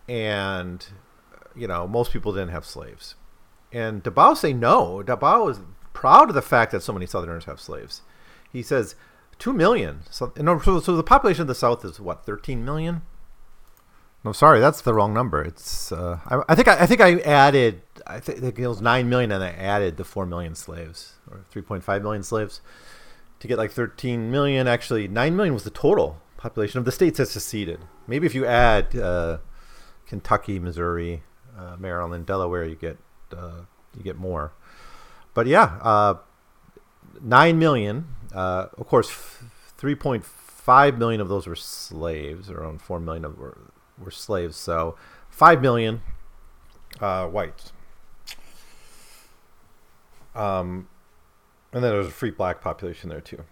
[0.06, 0.86] and
[1.56, 3.14] you know most people didn't have slaves.
[3.72, 5.02] And DeBow say no.
[5.04, 5.60] DeBow is
[5.92, 8.02] proud of the fact that so many Southerners have slaves.
[8.52, 8.94] He says
[9.38, 10.00] two million.
[10.10, 13.02] So, so, so the population of the South is what thirteen million.
[14.24, 15.42] No, sorry, that's the wrong number.
[15.42, 19.08] It's uh, I, I, think I, I, think I added I think it was nine
[19.08, 22.60] million, and I added the four million slaves or three point five million slaves
[23.40, 24.66] to get like thirteen million.
[24.66, 27.80] Actually, nine million was the total population of the states that seceded.
[28.06, 29.38] Maybe if you add uh,
[30.06, 31.22] Kentucky, Missouri,
[31.56, 32.98] uh, Maryland, Delaware, you get
[33.36, 33.62] uh,
[33.96, 34.52] you get more.
[35.32, 36.14] But yeah, uh,
[37.22, 38.06] nine million.
[38.34, 39.10] Uh, of course,
[39.76, 42.50] three point five million of those were slaves.
[42.50, 43.58] Around four million of were
[43.98, 44.56] were slaves.
[44.56, 44.96] So
[45.30, 46.02] five million
[47.00, 47.72] uh, whites.
[50.34, 50.88] Um,
[51.72, 53.44] and then there's a free black population there too.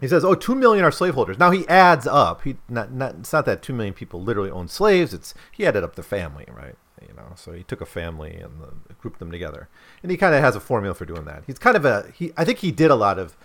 [0.00, 2.42] He says, "Oh, two million are slaveholders." Now he adds up.
[2.42, 5.12] He not, not it's not that two million people literally own slaves.
[5.12, 6.76] It's he added up the family, right?
[7.00, 9.68] You know, so he took a family and uh, grouped them together,
[10.02, 11.44] and he kind of has a formula for doing that.
[11.46, 12.32] He's kind of a he.
[12.36, 13.36] I think he did a lot of.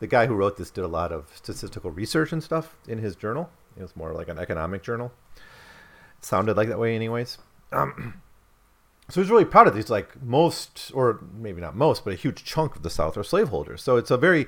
[0.00, 3.16] The guy who wrote this did a lot of statistical research and stuff in his
[3.16, 3.50] journal.
[3.76, 5.12] It was more like an economic journal.
[5.36, 7.38] It sounded like that way, anyways.
[7.72, 8.20] Um,
[9.08, 9.90] so he's really proud of these.
[9.90, 13.82] Like most, or maybe not most, but a huge chunk of the South are slaveholders.
[13.82, 14.46] So it's a very,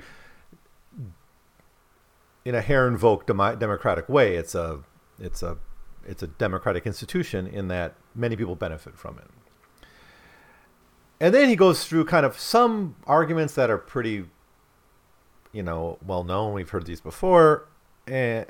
[2.45, 3.25] in a Herrenvolk
[3.59, 4.79] democratic way, it's a,
[5.19, 5.57] it's a
[6.05, 9.27] it's a democratic institution in that many people benefit from it.
[11.19, 14.25] And then he goes through kind of some arguments that are pretty,
[15.51, 16.53] you know, well known.
[16.53, 17.67] We've heard these before.
[18.07, 18.43] Eh,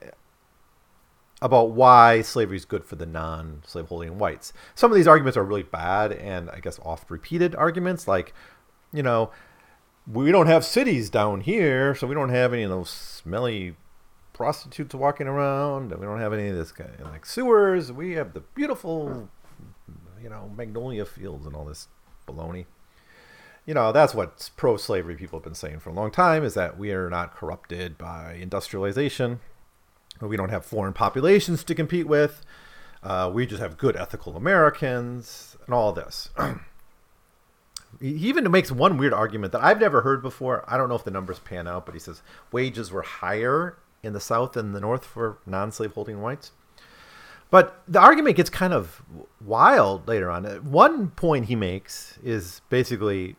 [1.41, 4.53] about why slavery is good for the non-slaveholding whites.
[4.75, 8.33] Some of these arguments are really bad and I guess oft repeated arguments like,
[8.93, 9.31] you know,
[10.11, 13.75] we don't have cities down here, so we don't have any of those smelly
[14.33, 17.91] prostitutes walking around, and we don't have any of this kind of like sewers.
[17.91, 19.29] We have the beautiful,
[20.21, 21.87] you know, magnolia fields and all this
[22.27, 22.65] baloney.
[23.71, 26.77] You know, that's what pro-slavery people have been saying for a long time: is that
[26.77, 29.39] we are not corrupted by industrialization.
[30.19, 32.41] We don't have foreign populations to compete with.
[33.01, 36.31] Uh, we just have good ethical Americans and all this.
[38.01, 40.65] he even makes one weird argument that I've never heard before.
[40.67, 44.11] I don't know if the numbers pan out, but he says wages were higher in
[44.11, 46.51] the South and the North for non slaveholding whites.
[47.49, 49.01] But the argument gets kind of
[49.39, 50.43] wild later on.
[50.69, 53.37] One point he makes is basically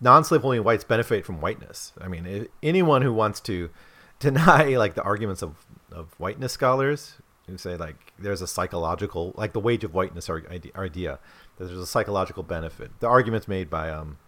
[0.00, 1.92] non slaveholding whites benefit from whiteness.
[2.00, 3.70] I mean, anyone who wants to
[4.18, 5.54] deny like the arguments of,
[5.92, 7.14] of whiteness scholars
[7.46, 11.18] who say like there's a psychological like the wage of whiteness idea
[11.56, 12.90] that there's a psychological benefit.
[13.00, 14.18] The arguments made by um,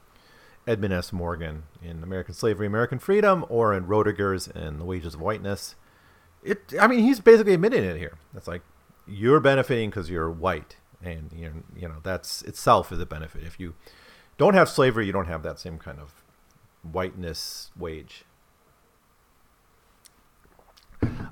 [0.67, 1.13] Edmund S.
[1.13, 5.75] Morgan in American Slavery, American Freedom, or in Roediger's in The Wages of Whiteness.
[6.43, 8.19] It, I mean, he's basically admitting it here.
[8.35, 8.63] It's like
[9.07, 13.45] you're benefiting because you're white, and you you know that's itself is a benefit.
[13.45, 13.75] If you
[14.41, 16.25] don't have slavery, you don't have that same kind of
[16.83, 18.25] whiteness wage.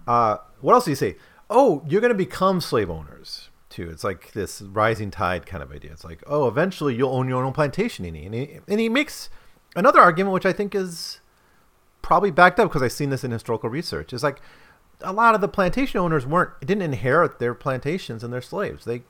[0.06, 1.16] Uh, what else do you say?
[1.48, 3.88] Oh, you're going to become slave owners too.
[3.88, 5.90] It's like this rising tide kind of idea.
[5.90, 8.04] It's like, oh, eventually you'll own your own plantation.
[8.04, 9.30] And he, and he makes
[9.74, 11.20] another argument, which I think is
[12.02, 14.12] probably backed up because I've seen this in historical research.
[14.12, 14.42] It's like
[15.00, 18.84] a lot of the plantation owners weren't didn't inherit their plantations and their slaves.
[18.84, 19.02] They,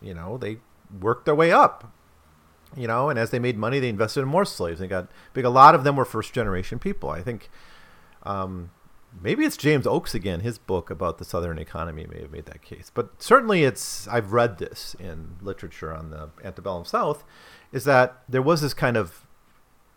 [0.00, 0.58] you know, they
[1.00, 1.92] worked their way up.
[2.76, 4.80] You know, and as they made money, they invested in more slaves.
[4.80, 5.44] They got big.
[5.44, 7.10] A lot of them were first generation people.
[7.10, 7.50] I think.
[8.22, 8.70] Um,
[9.20, 10.40] maybe it's James Oakes again.
[10.40, 14.06] His book about the Southern economy may have made that case, but certainly it's.
[14.08, 17.24] I've read this in literature on the antebellum South,
[17.72, 19.26] is that there was this kind of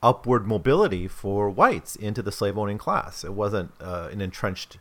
[0.02, 3.24] upward mobility for whites into the slave owning class.
[3.24, 4.78] It wasn't uh, an entrenched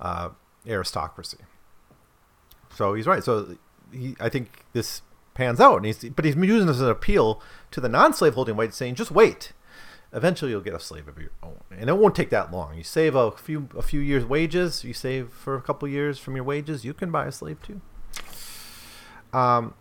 [0.00, 0.30] uh,
[0.66, 1.38] aristocracy.
[2.74, 3.22] So he's right.
[3.22, 3.56] So
[3.92, 5.02] he, I think this
[5.36, 8.56] pans out, and he's, but he's using this as an appeal to the non-slave holding
[8.56, 9.52] whites, saying, "Just wait."
[10.12, 12.76] eventually you'll get a slave of your own, and it won't take that long.
[12.76, 14.82] You save a few a few years' wages.
[14.82, 16.84] You save for a couple years from your wages.
[16.84, 17.80] You can buy a slave too.
[19.32, 19.74] Um,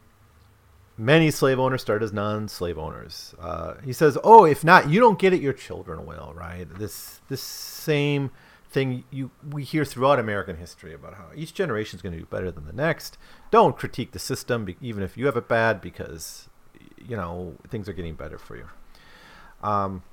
[0.97, 3.33] many slave owners start as non-slave owners.
[3.39, 5.41] Uh, he says, "Oh, if not, you don't get it.
[5.41, 6.67] Your children will, right?
[6.77, 8.31] This this same
[8.75, 12.25] thing you we hear throughout American history about how each generation is going to do
[12.25, 13.17] better than the next.
[13.49, 16.49] Don't critique the system, even if you have it bad, because
[16.97, 18.67] you know things are getting better for you.
[19.63, 20.03] Um,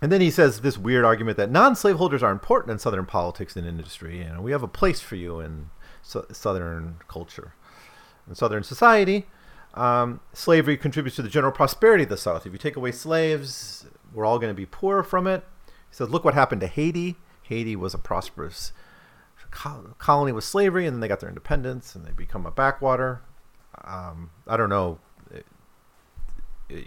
[0.00, 3.66] and then he says this weird argument that non-slaveholders are important in Southern politics and
[3.66, 5.70] industry, and we have a place for you in
[6.02, 7.52] so- Southern culture,
[8.26, 9.26] and Southern society.
[9.74, 12.46] Um, slavery contributes to the general prosperity of the South.
[12.46, 15.44] If you take away slaves, we're all going to be poor from it.
[15.66, 17.16] He says, look what happened to Haiti.
[17.50, 18.72] Haiti was a prosperous
[19.98, 23.20] colony with slavery, and then they got their independence, and they become a backwater.
[23.84, 25.00] Um, I don't know
[25.34, 25.46] it,
[26.68, 26.86] it,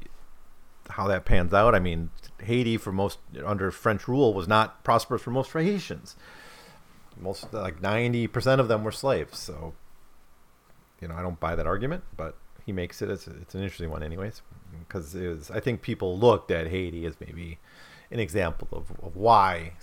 [0.89, 1.75] how that pans out.
[1.75, 2.09] I mean,
[2.41, 6.15] Haiti for most under French rule was not prosperous for most Haitians.
[7.19, 9.37] Most like ninety percent of them were slaves.
[9.37, 9.73] So,
[11.01, 13.09] you know, I don't buy that argument, but he makes it.
[13.09, 14.41] It's, it's an interesting one, anyways,
[14.79, 17.59] because I think people looked at Haiti as maybe
[18.13, 19.73] an example of, of why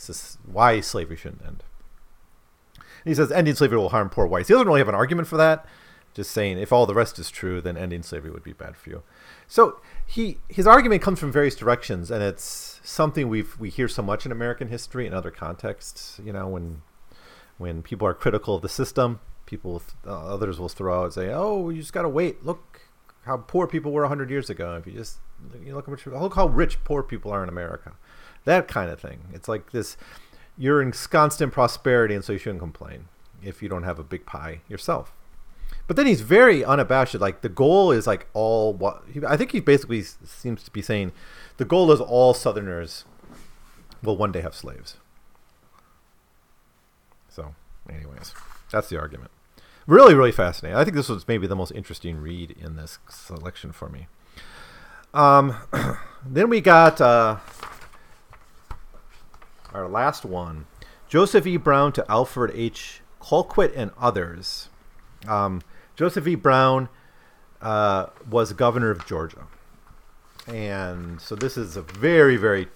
[0.51, 1.65] why slavery shouldn't end.
[3.05, 4.49] he says ending slavery will harm poor whites.
[4.49, 5.67] He doesn't really have an argument for that.
[6.13, 8.91] Just saying, if all the rest is true, then ending slavery would be bad for
[8.91, 9.03] you.
[9.47, 14.03] So he his argument comes from various directions, and it's something we we hear so
[14.03, 16.21] much in American history and other contexts.
[16.25, 16.83] You know, when
[17.59, 21.31] when people are critical of the system, people uh, others will throw out and say,
[21.33, 22.45] "Oh, you just got to wait.
[22.45, 22.81] Look
[23.25, 24.77] how poor people were 100 years ago.
[24.77, 25.19] If you just
[25.65, 27.93] you look how rich poor people are in America."
[28.45, 29.21] That kind of thing.
[29.33, 29.97] It's like this:
[30.57, 33.07] you're in constant prosperity, and so you shouldn't complain
[33.43, 35.13] if you don't have a big pie yourself.
[35.87, 37.15] But then he's very unabashed.
[37.15, 41.13] Like the goal is like all what I think he basically seems to be saying,
[41.57, 43.05] the goal is all Southerners
[44.03, 44.97] will one day have slaves.
[47.29, 47.55] So,
[47.89, 48.35] anyways,
[48.71, 49.31] that's the argument.
[49.87, 50.77] Really, really fascinating.
[50.77, 54.07] I think this was maybe the most interesting read in this selection for me.
[55.13, 55.57] Um,
[56.25, 57.39] then we got uh,
[59.73, 60.67] our last one
[61.09, 61.57] Joseph E.
[61.57, 63.01] Brown to Alfred H.
[63.21, 64.69] Colquitt and others.
[65.27, 65.63] Um,
[65.97, 66.35] Joseph E.
[66.35, 66.89] Brown
[67.61, 69.47] uh, was governor of Georgia.
[70.47, 72.69] And so this is a very, very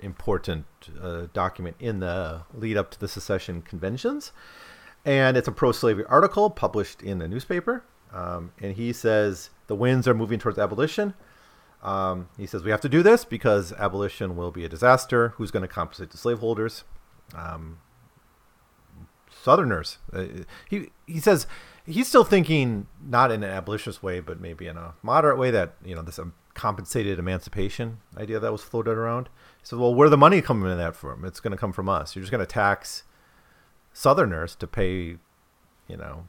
[0.00, 0.66] important
[1.00, 4.32] uh, document in the lead up to the secession conventions.
[5.04, 7.84] And it's a pro slavery article published in the newspaper.
[8.12, 11.14] Um, and he says the winds are moving towards abolition.
[11.86, 15.28] Um, he says we have to do this because abolition will be a disaster.
[15.36, 16.82] Who's going to compensate the slaveholders?
[17.34, 17.78] Um,
[19.30, 19.98] Southerners.
[20.12, 20.24] Uh,
[20.68, 21.46] he he says
[21.84, 25.74] he's still thinking not in an abolitionist way, but maybe in a moderate way that
[25.84, 29.28] you know this um, compensated emancipation idea that was floated around.
[29.60, 31.24] He said, "Well, where the money coming in that from?
[31.24, 32.16] It's going to come from us.
[32.16, 33.04] You're just going to tax
[33.92, 35.18] Southerners to pay,
[35.86, 36.26] you know,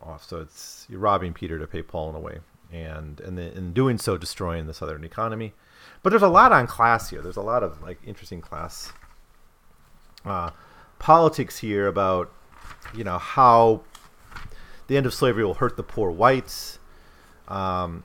[0.00, 0.22] off.
[0.22, 2.38] So it's you're robbing Peter to pay Paul in a way,
[2.74, 5.54] and and in doing so, destroying the Southern economy.
[6.02, 7.22] But there's a lot on class here.
[7.22, 8.92] There's a lot of like interesting class
[10.24, 10.50] uh,
[10.98, 12.32] politics here about
[12.94, 13.82] you know how
[14.86, 16.78] the end of slavery will hurt the poor whites.
[17.48, 18.04] Um,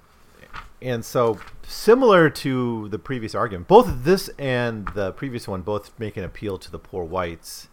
[0.81, 6.15] and so, similar to the previous argument, both this and the previous one both make
[6.15, 7.67] an appeal to the poor whites,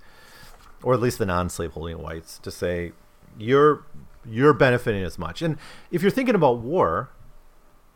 [0.83, 2.93] or at least the non-slaveholding whites, to say
[3.39, 3.85] you're
[4.29, 5.43] you're benefiting as much.
[5.43, 5.59] And
[5.91, 7.11] if you're thinking about war,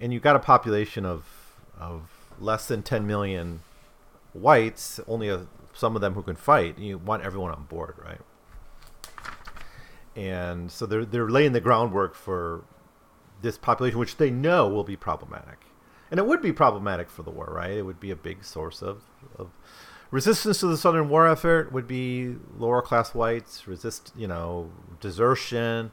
[0.01, 1.25] and you've got a population of
[1.79, 3.61] of less than 10 million
[4.33, 8.21] whites, only a, some of them who can fight, you want everyone on board, right?
[10.17, 12.65] and so they're they're laying the groundwork for
[13.43, 15.59] this population, which they know will be problematic,
[16.11, 17.73] and it would be problematic for the war, right?
[17.73, 19.03] It would be a big source of,
[19.39, 19.51] of
[20.11, 21.73] resistance to the Southern war effort.
[21.73, 24.71] Would be lower class whites resist, you know,
[25.01, 25.93] desertion,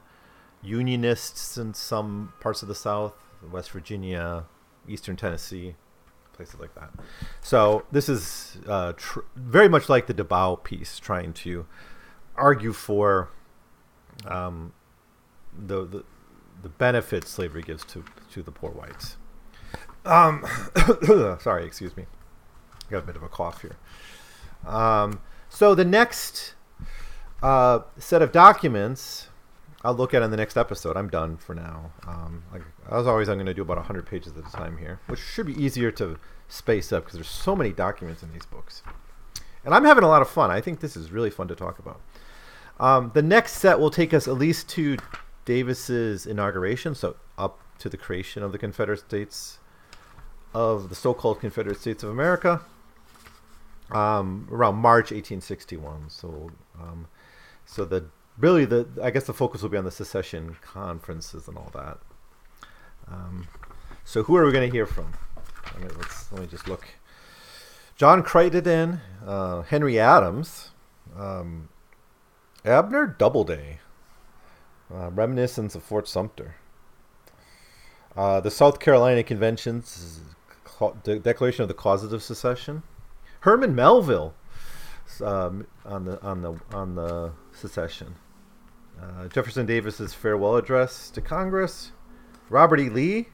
[0.62, 3.14] Unionists in some parts of the South,
[3.50, 4.44] West Virginia,
[4.88, 5.76] Eastern Tennessee,
[6.32, 6.90] places like that.
[7.40, 11.66] So this is uh, tr- very much like the DeBow piece, trying to
[12.36, 13.28] argue for
[14.26, 14.72] um,
[15.56, 16.04] the, the
[16.62, 19.16] the benefits slavery gives to to the poor whites.
[20.04, 20.44] Um,
[21.40, 22.06] sorry, excuse me.
[22.90, 23.76] Got a bit of a cough here.
[24.66, 26.54] Um, so the next
[27.42, 29.27] uh, set of documents
[29.88, 30.98] I'll look at in the next episode.
[30.98, 31.92] I'm done for now.
[32.06, 32.60] Um, like,
[32.90, 35.46] as always, I'm going to do about 100 pages at a time here, which should
[35.46, 38.82] be easier to space up because there's so many documents in these books.
[39.64, 40.50] And I'm having a lot of fun.
[40.50, 42.02] I think this is really fun to talk about.
[42.78, 44.98] Um, the next set will take us at least to
[45.46, 49.58] Davis's inauguration, so up to the creation of the Confederate States
[50.52, 52.60] of the so-called Confederate States of America,
[53.90, 56.10] um, around March 1861.
[56.10, 57.08] So, um,
[57.64, 61.56] so the really the I guess the focus will be on the secession conferences and
[61.56, 61.98] all that.
[63.10, 63.48] Um,
[64.04, 65.12] so who are we going to hear from?
[65.80, 66.86] Let me, let me just look.
[67.96, 70.70] John Crittenden uh, Henry Adams,
[71.16, 71.68] um,
[72.64, 73.80] Abner Doubleday,
[74.92, 76.54] uh, Reminiscence of Fort Sumter,
[78.16, 80.20] uh, the South Carolina Convention's
[81.02, 82.82] De- Declaration of the Causes of Secession,
[83.40, 84.34] Herman Melville
[85.22, 88.14] um, on the on the on the secession,
[89.00, 91.92] uh, Jefferson Davis's farewell address to Congress,
[92.48, 92.88] Robert E.
[92.88, 93.28] Lee.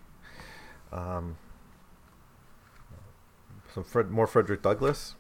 [0.93, 1.37] Um,
[3.75, 5.17] some Fred, more Frederick Douglass.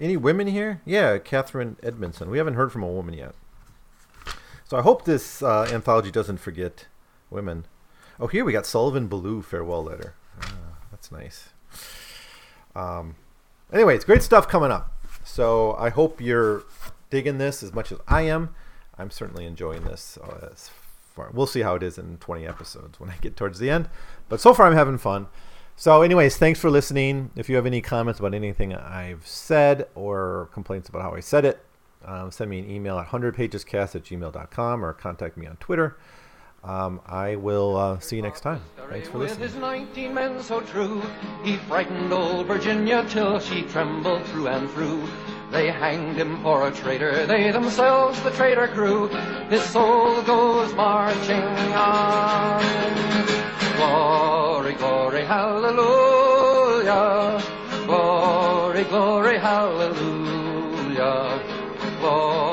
[0.00, 0.80] Any women here?
[0.86, 2.30] Yeah, Catherine Edmondson.
[2.30, 3.34] We haven't heard from a woman yet.
[4.64, 6.86] So I hope this uh, anthology doesn't forget
[7.28, 7.66] women.
[8.18, 10.14] Oh, here we got Sullivan Ballou farewell letter.
[10.42, 11.50] Ah, that's nice.
[12.74, 13.16] Um,
[13.72, 14.92] anyway, it's great stuff coming up.
[15.24, 16.64] So I hope you're
[17.10, 18.54] digging this as much as I am.
[19.00, 20.18] I'm certainly enjoying this.
[20.18, 20.50] Uh,
[21.20, 21.30] far.
[21.32, 23.88] We'll see how it is in 20 episodes when I get towards the end.
[24.28, 25.26] But so far, I'm having fun.
[25.76, 27.30] So, anyways, thanks for listening.
[27.36, 31.44] If you have any comments about anything I've said or complaints about how I said
[31.44, 31.64] it,
[32.04, 35.96] um, send me an email at 100pagescast at gmail.com or contact me on Twitter.
[36.62, 38.60] Um, I will uh, see you next time.
[38.90, 39.40] Thanks for listening.
[39.40, 41.02] With his 19 men so true,
[41.42, 45.08] he frightened old Virginia till she trembled through and through.
[45.50, 49.08] They hanged him for a traitor, they themselves the traitor crew.
[49.48, 51.42] His soul goes marching
[51.74, 52.62] on.
[53.76, 55.82] Glory, glory, hallelujah.
[57.86, 61.40] Glory, glory, hallelujah.
[62.00, 62.49] Glory,